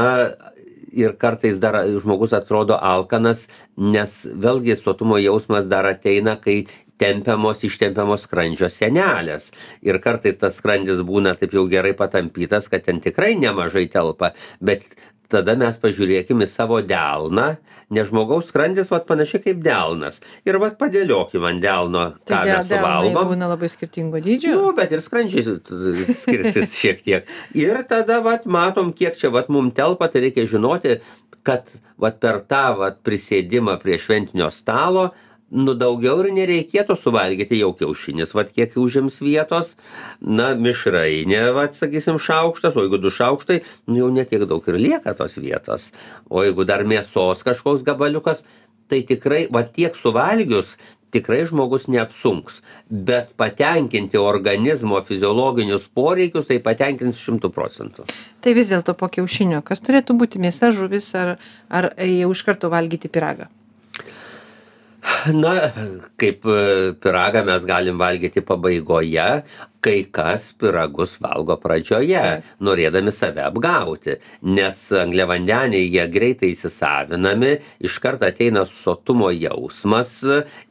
[0.93, 6.63] ir kartais dar žmogus atrodo alkanas, nes vėlgi sotumo jausmas dar ateina, kai
[7.01, 9.49] tempiamos, ištempiamos skrandžio senelės.
[9.85, 14.85] Ir kartais tas skrandis būna taip jau gerai patampytas, kad ten tikrai nemažai telpa, bet
[15.33, 17.55] tada mes pažiūrėkim į savo delną,
[17.93, 20.21] nes žmogaus skrandis vat panašiai kaip delnas.
[20.47, 23.33] Ir vat padėliokim ant delno, ką Tai mes suvalgom.
[23.33, 24.53] būna labai skirtingo dydžio.
[24.59, 25.57] Nu, bet ir skrandžiai
[26.13, 27.29] skirsis šiek tiek.
[27.57, 30.99] Ir tada, vat, matom, kiek čia, vat, mum telpa, tai reikia žinoti,
[31.43, 31.69] kad,
[31.99, 35.09] vat, per tą, vat, prisėdimą prie šventinio stalo,
[35.51, 39.75] nu, daugiau ir nereikėtų suvalgyti jau kiaušinis, vat, kiek užims vietos,
[40.21, 45.13] na, mišrainė, vat, sakysim, šaukštas, o jeigu du šaukštai, nu, jau netiek daug ir lieka
[45.17, 45.91] tos vietos.
[46.29, 48.43] O jeigu dar mėsos kažkoks gabaliukas,
[48.89, 50.77] tai tikrai, va tiek suvalgius,
[51.13, 52.61] tikrai žmogus neapsunks.
[52.89, 58.07] Bet patenkinti organizmo fiziologinius poreikius, tai patenkins šimtų procentų.
[58.41, 61.35] Tai vis dėlto po kiaušinio, kas turėtų būti mėsa, žuvis ar,
[61.69, 63.51] ar jau iš karto valgyti piragą?
[65.43, 65.53] Na,
[66.19, 66.59] kaip e,
[67.03, 69.27] piragą mes galim valgyti pabaigoje,
[69.83, 72.23] kai kas piragus valgo pradžioje,
[72.63, 74.17] norėdami save apgauti,
[74.47, 80.15] nes angliavandeniai jie greitai įsisavinami, iš karto ateina sotumo jausmas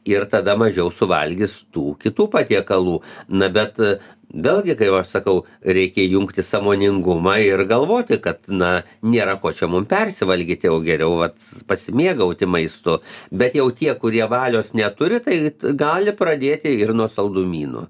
[0.09, 2.99] ir tada mažiau suvalgys tų kitų patiekalų.
[3.33, 3.79] Na, bet
[4.33, 9.89] vėlgi, kaip aš sakau, reikia jungti samoningumą ir galvoti, kad, na, nėra ko čia mums
[9.91, 11.37] persivalgyti, o geriau vat,
[11.69, 12.99] pasimėgauti maistu.
[13.31, 15.37] Bet jau tie, kurie valios neturi, tai
[15.77, 17.87] gali pradėti ir nuo saldumynų.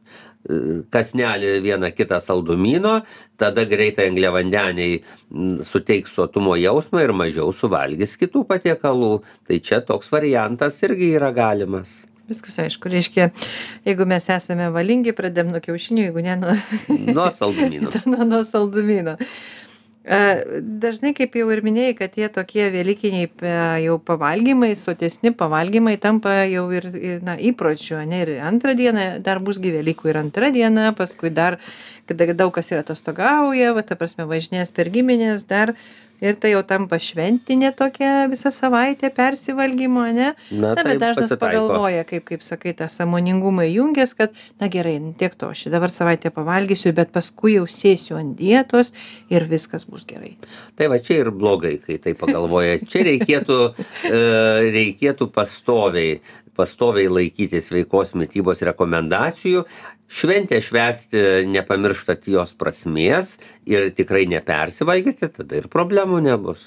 [0.92, 2.98] Kasnelį vieną kitą saldumyno,
[3.40, 4.98] tada greitai angliavandeniai
[5.64, 9.14] suteiks sotumo jausmą ir mažiau suvalgys kitų patiekalų.
[9.48, 12.02] Tai čia toks variantas irgi yra galimas.
[12.28, 13.32] Viskas aišku, reiškia,
[13.88, 16.54] jeigu mes esame valingi, pradėm nuo kiaušinių, jeigu ne nuo,
[16.88, 17.92] Nuo saldumynų.
[18.12, 19.18] nuo, nuo saldumino.
[20.04, 23.54] Dažnai, kaip jau ir minėjai, kad tie tokie velykiniai pe-
[23.86, 28.20] jau pavalgymai, sotesni pavalgymai tampa jau ir, ir na, įpročiu, ne?
[28.26, 31.56] Ir antrą dieną dar bus gyvelykų ir antrą dieną, paskui dar,
[32.06, 35.72] kada daug kas ir atostogauja, va, ta prasme, važinės per giminės dar.
[36.24, 40.30] Ir tai jau tampa šventinė tokia visą savaitę persivalgymo, ne?
[40.52, 41.42] Na, Na, bet dažnas pasitaiko.
[41.44, 45.92] pagalvoja, kaip, kaip sakai, tą samoningumą įjungęs, kad, na gerai, nu, tiek to, aš dabar
[45.92, 48.94] savaitę pavalgysiu, bet paskui jau sėsiu ant dietos
[49.34, 50.38] ir viskas bus gerai.
[50.80, 52.80] Tai va čia ir blogai, kai tai pagalvoja.
[52.88, 53.60] Čia reikėtų,
[54.08, 54.24] e,
[54.78, 56.22] reikėtų pastoviai,
[56.58, 59.66] pastoviai laikytis sveikos mytybos rekomendacijų.
[60.08, 63.38] Šventę švęsti nepamirštat jos prasmės
[63.70, 66.66] ir tikrai nepersivalgyti, tada ir problemų nebus.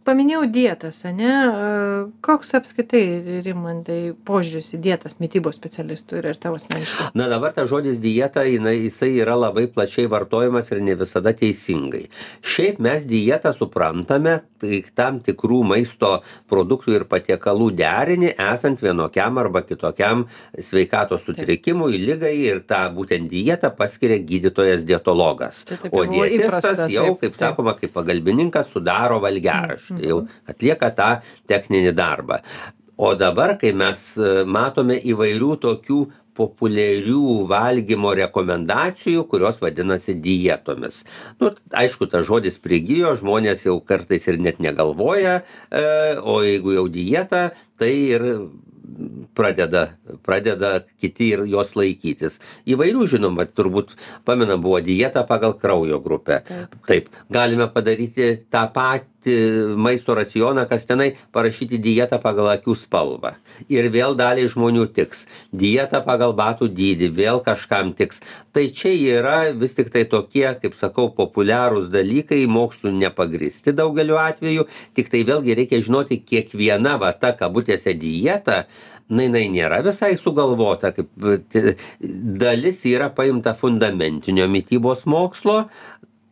[0.00, 1.28] Paminėjau dietas, ne?
[1.28, 1.88] E,
[2.24, 7.10] Koks apskaitai, Rimantai, požiūris į dietas mytybos specialistų ir, ir tavo asmeniškai?
[7.20, 12.06] Na dabar tas žodis dieta, jinai, jisai yra labai plačiai vartojamas ir ne visada teisingai.
[12.40, 16.14] Šiaip mes dietą suprantame, tai tam tikrų maisto
[16.48, 20.24] produktų ir patiekalų derinį esant vienokiam arba kitokiam
[20.56, 25.66] sveikatos sutrikimui, lygai ir tą būtent dietą paskiria gydytojas dietologas.
[25.92, 31.10] O dietistas jau, kaip sakoma, kaip pagalbininkas sudaro valgiaraštį, jau atlieka tą
[31.50, 32.40] techninį darbą.
[33.00, 36.00] O dabar, kai mes e, matome įvairių tokių
[36.40, 41.02] populiarių valgymo rekomendacijų, kurios vadinasi dietomis.
[41.40, 45.84] Nu, aišku, tas žodis prigijo, žmonės jau kartais ir net negalvoja, e,
[46.20, 47.46] o jeigu jau dieta,
[47.80, 48.26] tai ir
[49.34, 49.86] pradeda,
[50.22, 52.38] pradeda kiti ir jos laikytis.
[52.68, 53.94] Įvairių, žinoma, turbūt,
[54.28, 56.42] pamena, buvo dieta pagal kraujo grupę.
[56.48, 56.76] Taip.
[56.88, 59.08] Taip, galime padaryti tą patį
[59.76, 63.34] maisto racioną, kas tenai parašyti dietą pagal akių spalvą.
[63.68, 65.26] Ir vėl daliai žmonių tiks.
[65.52, 68.22] Dieta pagal batų dydį, vėl kažkam tiks.
[68.52, 74.68] Tai čia yra vis tik tai tokie, kaip sakau, populiarūs dalykai, mokslų nepagristi daugeliu atveju.
[74.96, 78.64] Tik tai vėlgi reikia žinoti, kiekviena va ta kabutėse dieta,
[79.10, 81.10] na jinai nėra visai sugalvota, kaip
[82.40, 85.64] dalis yra paimta fundamentinio mytybos mokslo,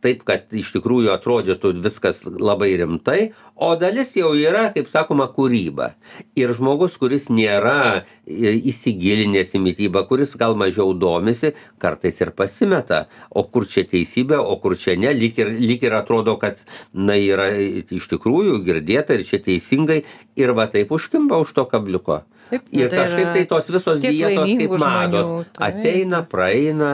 [0.03, 5.91] taip kad iš tikrųjų atrodytų viskas labai rimtai o dalis jau yra kaip sakoma kūryba.
[6.39, 13.43] Ir žmogus kuris nėra įsigilinęs į mitybą kuris gal mažiau domisi kartais ir pasimeta o
[13.43, 16.63] kur čia teisybė o kur čia ne lyg ir lyg ir atrodo kad
[16.93, 20.03] na yra iš tikrųjų girdėta ir čia teisingai
[20.39, 22.23] ir va taip užkimba už to kabliuko.
[22.49, 26.93] Nu, ir tai kažkaip tai tos visos dietos kaip mados ateina praeina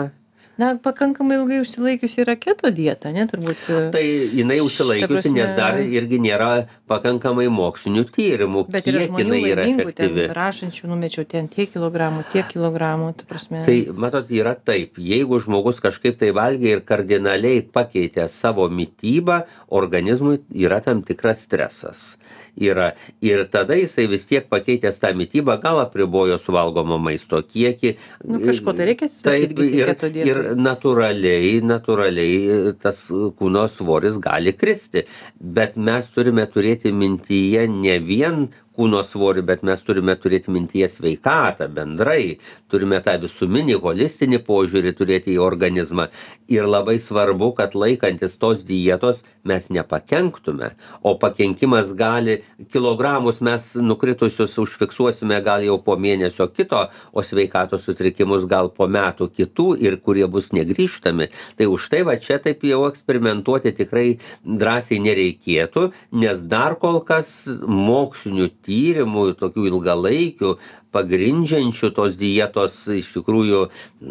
[0.57, 3.65] Na, pakankamai ilgai užsilaikiusi yra keto dieta, ne, turbūt.
[3.91, 4.03] Tai
[4.39, 6.49] jinai užsilaikiusi, nes dar irgi nėra
[6.87, 13.11] pakankamai mokslinių tyrimų, Bet yra žmonių laimingų, ten rašančių, numečiau ten tiek kilogramų, tiek kilogramų,
[13.19, 13.65] ta prasme.
[13.67, 19.43] Tai matot, yra taip, jeigu žmogus kažkaip tai valgė ir kardinaliai pakeitė savo mytybą,
[19.75, 22.13] organizmui yra tam tikras stresas.
[22.55, 22.93] Yra.
[23.21, 27.95] Ir tada jisai vis tiek pakeitęs tą mytybą, gal apribojo suvalgomo maisto kiekį.
[28.23, 30.29] Nu, kažko tai reikia atsisakyt gi ir, keto dietai.
[30.31, 35.03] ir natūraliai, natūraliai tas kūno svoris gali kristi.
[35.39, 41.67] Bet mes turime turėti mintyje ne vien kūno svorį, bet mes turime turėti mintyje sveikatą
[41.71, 42.37] bendrai,
[42.71, 46.09] turime tą visuminį, holistinį požiūrį turėti į organizmą.
[46.51, 50.71] Ir labai svarbu, kad laikantis tos dietos mes nepakenktume,
[51.01, 52.39] o pakenkimas gali,
[52.73, 59.29] kilogramus mes nukritusius užfiksuosime gal jau po mėnesio kito, o sveikatos sutrikimus gal po metų
[59.33, 61.29] kitų ir kurie bus negryžtami.
[61.57, 64.07] Tai už tai va čia taip jau eksperimentuoti tikrai
[64.45, 65.89] drąsiai nereikėtų,
[66.21, 70.55] nes dar kol kas mokslinių tyrimų, tokių ilgalaikių,
[70.95, 73.61] pagrindžiančių tos dietos iš tikrųjų,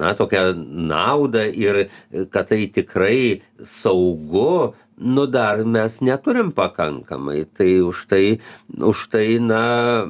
[0.01, 0.53] na, tokią
[0.91, 1.87] naudą ir
[2.33, 7.45] kad tai tikrai saugu, nu dar mes neturim pakankamai.
[7.57, 8.41] Tai už tai,
[8.79, 10.05] už tai na,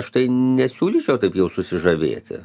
[0.00, 2.42] aš tai nesiūlyčiau taip jau susižavėti.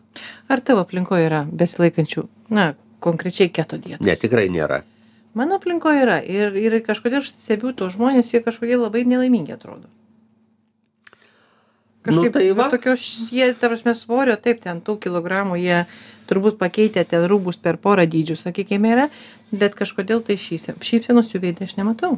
[0.50, 4.06] Ar tavo aplinkoje yra besilaikančių, na, konkrečiai keto dietos?
[4.06, 4.84] Ne, tikrai nėra.
[5.38, 9.88] Mano aplinkoje yra ir, ir kažkodėl aš stebiu tos žmonės, jie kažkokie labai nelaimingi atrodo.
[12.10, 12.68] Kažkaip tai va.
[12.74, 15.80] Tokios, jie, ta prasme, svorio, taip, ten tų kilogramų, jie
[16.30, 19.08] turbūt pakeitė ten rūbus per porą dydžių, sakykime, yra,
[19.52, 22.18] bet kažkodėl tai šypsen- šypsenos jų veidė aš nematau.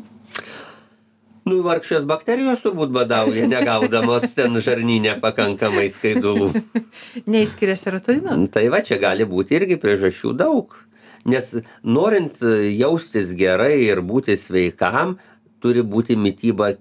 [1.41, 6.51] Nu, vargšės bakterijos turbūt badauja, negaudamos ten žarnyne pakankamai skaidulų.
[7.33, 8.37] Neišskiria serotonino.
[8.53, 10.77] Tai va, čia gali būti irgi priežasčių daug.
[11.25, 11.49] Nes
[11.85, 15.17] norint jaustis gerai ir būti sveikam,
[15.61, 16.73] turi būti mytyba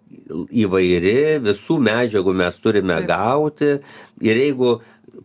[0.51, 3.09] įvairi, visų medžiagų mes turime Taip.
[3.11, 3.71] gauti.
[4.25, 4.81] Ir jeigu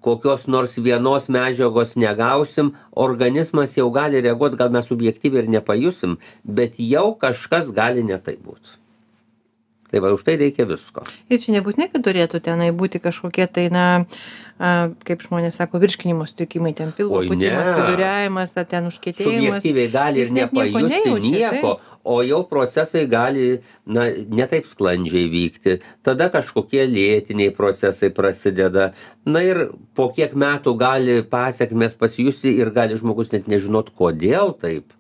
[0.06, 6.80] kokios nors vienos medžiagos negausim, organizmas jau gali reaguoti, gal mes subjektyviai ir nepajusim, bet
[6.80, 8.80] jau kažkas gali netai būti.
[9.96, 11.06] Tai va, už tai reikia visko.
[11.32, 13.84] Ir čia nebūtinai, kad turėtų tenai būti kažkokie tai, na,
[14.60, 19.64] a, kaip žmonės sako, virškinimo sutrikimai, ten pilvo pūtimas, viduriavimas, ten užkėtėjimas.
[19.64, 21.72] subjektyviai gali ir nepajusti nejaučia, nieko,
[22.04, 23.46] o jau procesai gali,
[23.88, 25.78] na, netaip sklandžiai vykti.
[26.04, 28.90] Tada kažkokie lėtiniai procesai prasideda.
[29.24, 34.92] Na ir po kiek metų gali pasiekmes pasijusti ir gali žmogus net nežinot, kodėl taip.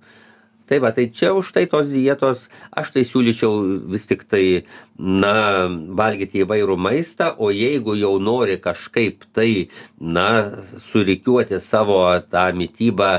[0.65, 4.65] Tai va, tai čia už tai tos dietos, aš tai siūlyčiau vis tik tai,
[4.97, 9.69] na, valgyti įvairų maistą, o jeigu jau nori kažkaip tai,
[10.01, 10.57] na,
[10.89, 12.01] surikiuoti savo
[12.31, 13.11] tą mytybą,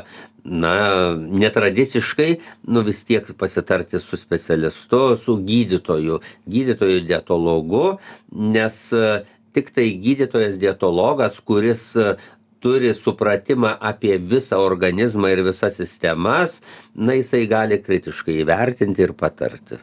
[0.46, 2.30] na, netradiciškai,
[2.66, 7.98] nu vis tiek pasitarti su specialistu, su gydytoju, gydytoju dietologu,
[8.30, 9.24] nes e,
[9.56, 12.14] tik tai gydytojas dietologas, kuris e,
[12.60, 16.60] turi supratimą apie visą organizmą ir visas sistemas,
[16.94, 19.80] na jisai gali kritiškai įvertinti ir patarti.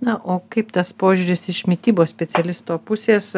[0.00, 3.32] Na, o kaip tas požiūris iš mytybos specialisto pusės,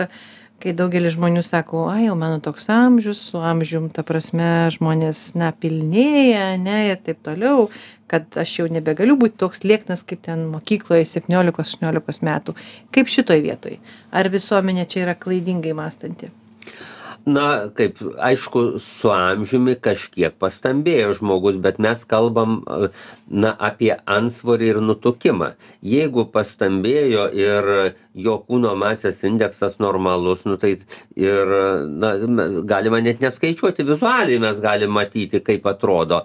[0.58, 5.52] kai daugelis žmonių sako, ai, jau mano toks amžius, su amžium, ta prasme, žmonės, na,
[5.54, 7.68] pilnėja, ne, ir taip toliau,
[8.10, 12.56] kad aš jau nebegaliu būti toks lieknas kaip ten mokykloje 17-18 metų.
[12.94, 13.78] Kaip šitoj vietoj?
[14.10, 16.32] Ar visuomenė čia yra klaidingai mąstanti?
[17.28, 22.88] Na, kaip, aišku, su amžiumi kažkiek pastambėjo žmogus, bet mes kalbam, e,
[23.28, 25.50] na, apie ansvorį ir nutukimą.
[25.84, 27.68] Jeigu pastambėjo ir
[28.16, 30.76] jo kūno masės indeksas normalus, nu tai
[31.18, 31.52] ir,
[31.90, 32.14] na,
[32.72, 36.22] galima net neskaičiuoti, vizualiai mes galime matyti, kaip atrodo.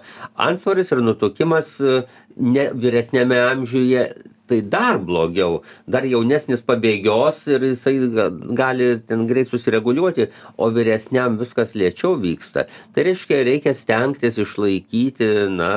[0.48, 2.04] Ansvoris ir nutukimas e,
[2.38, 4.08] ne, vyresnėme amžiuje
[4.50, 8.28] tai dar blogiau dar jaunesnis pabėgios ir jisai ga-
[8.60, 10.26] gali ten greit susireguliuoti
[10.60, 15.70] o vyresniam viskas lėčiau vyksta tai reiškia reikia stengtis išlaikyti na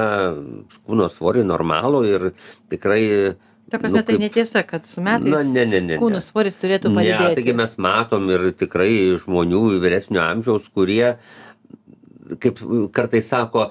[0.88, 2.32] kūno svorį normalų ir
[2.70, 3.04] tikrai
[3.68, 5.96] Ta prasme, nu, tai netiesa, kad su na metais ne ne ne ne.
[6.00, 7.36] kūno svoris turėtų Ne, padidėti.
[7.42, 11.18] taigi mes matom ir tikrai žmonių vyresnio amžiaus, kurie,
[12.40, 12.62] kaip
[12.96, 13.66] kartais sako,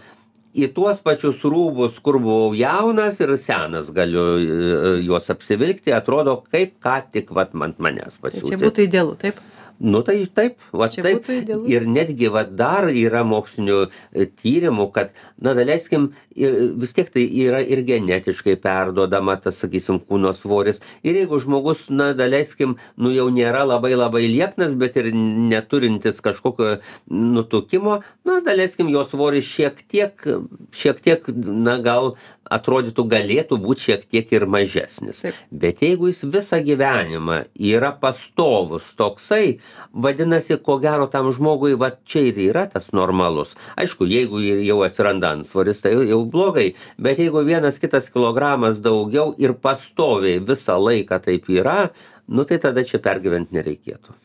[0.57, 6.79] į tuos pačius rūbus kur buvau jaunas ir senas galiu e, juos apsivilkti atrodo kaip
[6.85, 8.63] ką tik vat ant manęs Tai čia pasiūti.
[8.65, 9.39] būtų idealu, taip?
[9.79, 11.27] nu tai taip va Čia taip.
[11.69, 17.25] ir netgi va dar yra mokslinių e, tyrimų kad na daleiskim ir vis tiek tai
[17.27, 20.81] yra ir genetiškai perduodama tas sakysim kūno svoris.
[21.05, 26.79] Ir jeigu žmogus na daleiskim nu jau nėra labai labai lieknas bet ir neturintis kažkokio
[27.11, 30.27] nutukimo na daleiskim jo svoris šiek tiek
[30.73, 32.15] šiek tiek na gal
[32.51, 35.25] atrodytų galėtų būt šiek tiek ir mažesnis.
[35.51, 39.59] Bet jeigu jis visą gyvenimą yra pastovus toksai
[39.93, 43.57] vadinasi ko gero tam žmogui va čia ir yra tas normalus.
[43.77, 46.69] Aišku jeigu jau atsiranda antsvoris tai jau blogai
[46.99, 51.91] bet jeigu vienas kitas kilogramas daugiau ir pastoviai visą laiką taip yra
[52.29, 54.23] nu tai tada čia pergyvent nereikėtų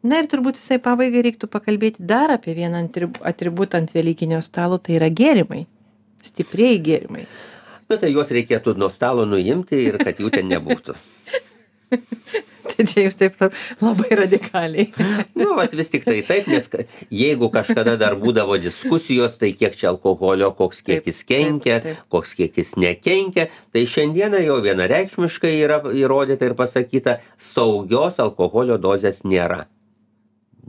[0.00, 2.86] Na ir turbūt visai pabaigai reiktų pakalbėti dar apie vieną
[3.20, 5.66] atributą ant Velykinio stalo, tai yra gėrimai.
[6.24, 7.26] Stipriai gėrimai.
[7.90, 10.94] na tai juos reikėtų nuo stalo nuimti ir kad jų ten nebūtų
[12.70, 14.86] Tai čia jūs taip lab- labai radikaliai.
[15.40, 16.68] nu vat vis tiktai taip nes
[17.10, 21.80] jeigu kažkada dar būdavo diskusijos tai kiek čia alkoholio koks kiekis kenkia
[22.12, 29.64] koks kiekis nekenkia tai šiandieną jau vienareikšmiškai yra įrodyta ir pasakyta saugios alkoholio dozės nėra.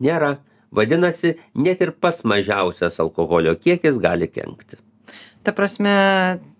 [0.01, 0.37] Nėra.
[0.71, 4.79] Vadinasi net ir pats mažiausias alkoholio kiekis gali kenkti
[5.41, 5.93] Ta prasme,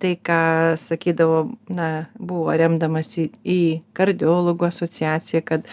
[0.02, 0.42] tai, ką
[0.82, 3.62] sakydavo, na, buvo remdamasi į
[3.98, 5.68] kardiologų asociaciją, kad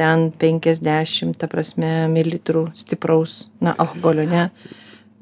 [0.00, 4.48] ten 50, ta prasme, mililitrų stipraus, na, alkoholio, ne,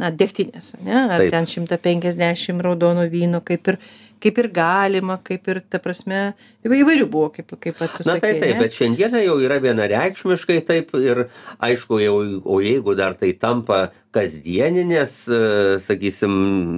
[0.01, 1.35] na, degtinės, ne, ar Taip.
[1.35, 3.79] ten 150 raudono vyno, kaip ir,
[4.23, 6.23] kaip ir galima, kaip ir, ta prasme,
[6.65, 8.59] įvairių buvo, kaip, kaip pat tu Na tai taip, ne?
[8.63, 11.27] bet šiandieną jau yra vienareikšmiškai taip ir
[11.59, 15.39] aišku, jau, o jeigu dar tai tampa kasdieninės, e,
[15.85, 16.33] sakysim,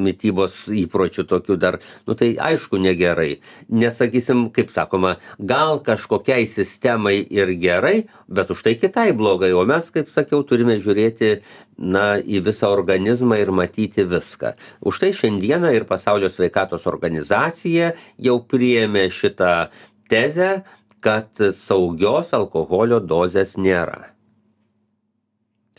[0.04, 1.78] mytybos įpročių tokių dar,
[2.08, 3.40] nu tai aišku negerai.
[3.68, 9.64] Nes, sakysim, kaip sakoma, gal kažkokiai sistemai ir gerai, bet už tai kitai blogai, o
[9.68, 11.40] mes, kaip sakiau, turime žiūrėti,
[11.80, 14.54] na, į visą organizmą ir matyti viską.
[14.84, 19.70] Už tai šiandieną ir Pasaulio sveikatos organizacija jau priėmė šitą
[20.10, 20.52] tezę,
[21.00, 24.10] kad saugios alkoholio dozės nėra.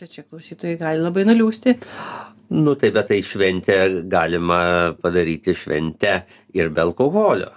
[0.02, 1.72] Tai čia klausytojai gali labai nuliūsti.
[2.58, 3.76] Nu tai bet tai šventę
[4.10, 4.56] galima
[4.98, 6.14] padaryti šventę
[6.58, 7.52] ir be alkoholio.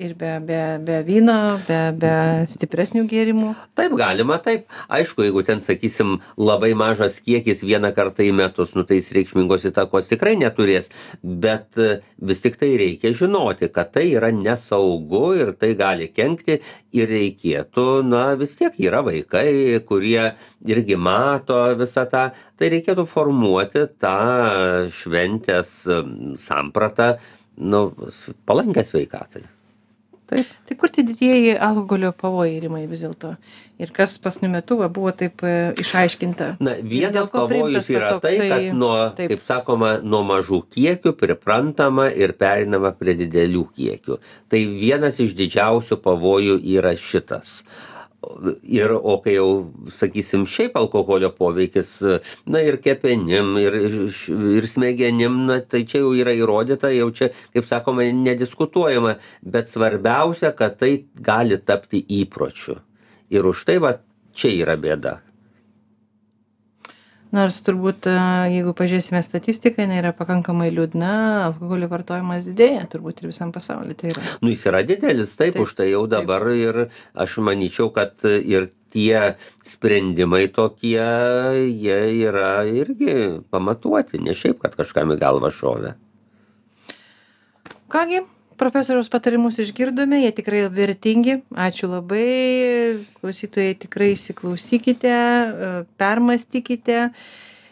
[0.00, 2.10] Ir be, be, be vyno, be, be
[2.48, 3.50] stipresnių gėrimų.
[3.76, 4.62] Taip galima, taip.
[4.88, 9.66] Aišku, jeigu ten, sakysim, labai mažas kiekis vieną kartą į metus, nu tai jis reikšmingos
[9.68, 10.88] įtakos tikrai neturės.
[11.20, 16.62] Bet e, vis tik tai reikia žinoti, kad tai yra nesaugu ir tai gali kenkti
[16.96, 20.30] ir reikėtų, na vis tiek yra vaikai, kurie
[20.64, 24.16] irgi mato visą tą, tai reikėtų formuoti tą
[24.96, 25.78] šventės
[26.40, 27.14] sampratą,
[27.60, 27.90] nu,
[28.48, 29.50] palankę sveikatai.
[30.30, 30.50] Taip.
[30.68, 33.32] Tai kur tie didieji alkoholio pavojai rimai vis dėlto?
[33.82, 36.52] Ir kas pasniu metu va, buvo taip e, išaiškinta?
[36.62, 42.92] Na, vienas pavojus yra tai, kad nuo, kaip sakoma, nuo mažų kiekių priprantama ir perinama
[42.94, 44.20] prie didelių kiekių.
[44.52, 47.62] Tai vienas iš didžiausių pavojų yra šitas.
[48.68, 49.48] Ir, o kai jau,
[49.96, 51.94] sakysim, šiaip alkoholio poveikis,
[52.44, 53.78] na ir kepenim, ir,
[54.58, 60.52] ir smegenim, na, tai čia jau yra įrodyta, jau čia, kaip sakoma, nediskutuojama, bet svarbiausia,
[60.58, 62.76] kad tai gali tapti įpročiu.
[63.32, 63.96] Ir už tai, va,
[64.36, 65.16] čia yra bėda.
[67.30, 68.14] Nors turbūt, e,
[68.56, 71.12] jeigu pažiūrėsime statistiką, jinai yra pakankamai liūdna,
[71.44, 74.24] alkoholio vartojimas didėja, turbūt ir visam pasauliu tai yra.
[74.42, 78.72] Nu, jis yra didelis, taip, Taip, už tai jau dabar ir aš manyčiau, kad ir
[78.90, 81.06] tie sprendimai tokie,
[81.70, 83.14] jie yra irgi
[83.54, 85.94] pamatuoti, ne šiaip, kad kažkam į galvą šovė.
[87.90, 88.24] Kągi,
[88.60, 91.40] profesoriaus patarimus išgirdome, jie tikrai vertingi.
[91.56, 92.26] Ačiū labai.
[93.20, 97.06] Klausytojai tikrai įsiklausykite, e, permastykite.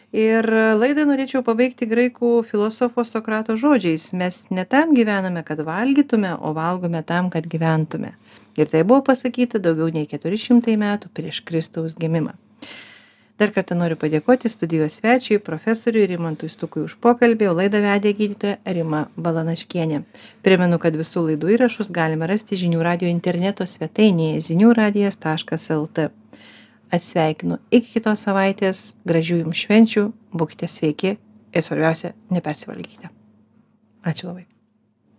[0.09, 0.45] Ir
[0.81, 4.09] laidą norėčiau pabaigti graikų filosofo Sokrato žodžiais.
[4.17, 8.15] Mes ne tam gyvename, kad valgytume, o valgome tam, kad gyventume.
[8.57, 12.33] Ir tai buvo pasakyta daugiau nei 400 metų prieš Kristaus gimimą.
[13.39, 18.57] Dar kartą noriu padėkoti studijos svečiui, profesoriui Rimantui Stukui už pokalbį, o laidą vedė gydytoja
[18.75, 20.01] Rima Balanaškienė.
[20.43, 26.09] Primenu, kad visų laidų įrašus galime rasti žinių radio interneto svetainėje ziniųradijas.lt.
[26.91, 33.13] Atsveikinu iki kitos savaitės, gražių jums švenčių, būkite sveiki ir svarbiausia, nepersivalgykite.
[34.03, 34.49] Ačiū labai.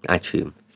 [0.08, 0.59] Ačiū Jums.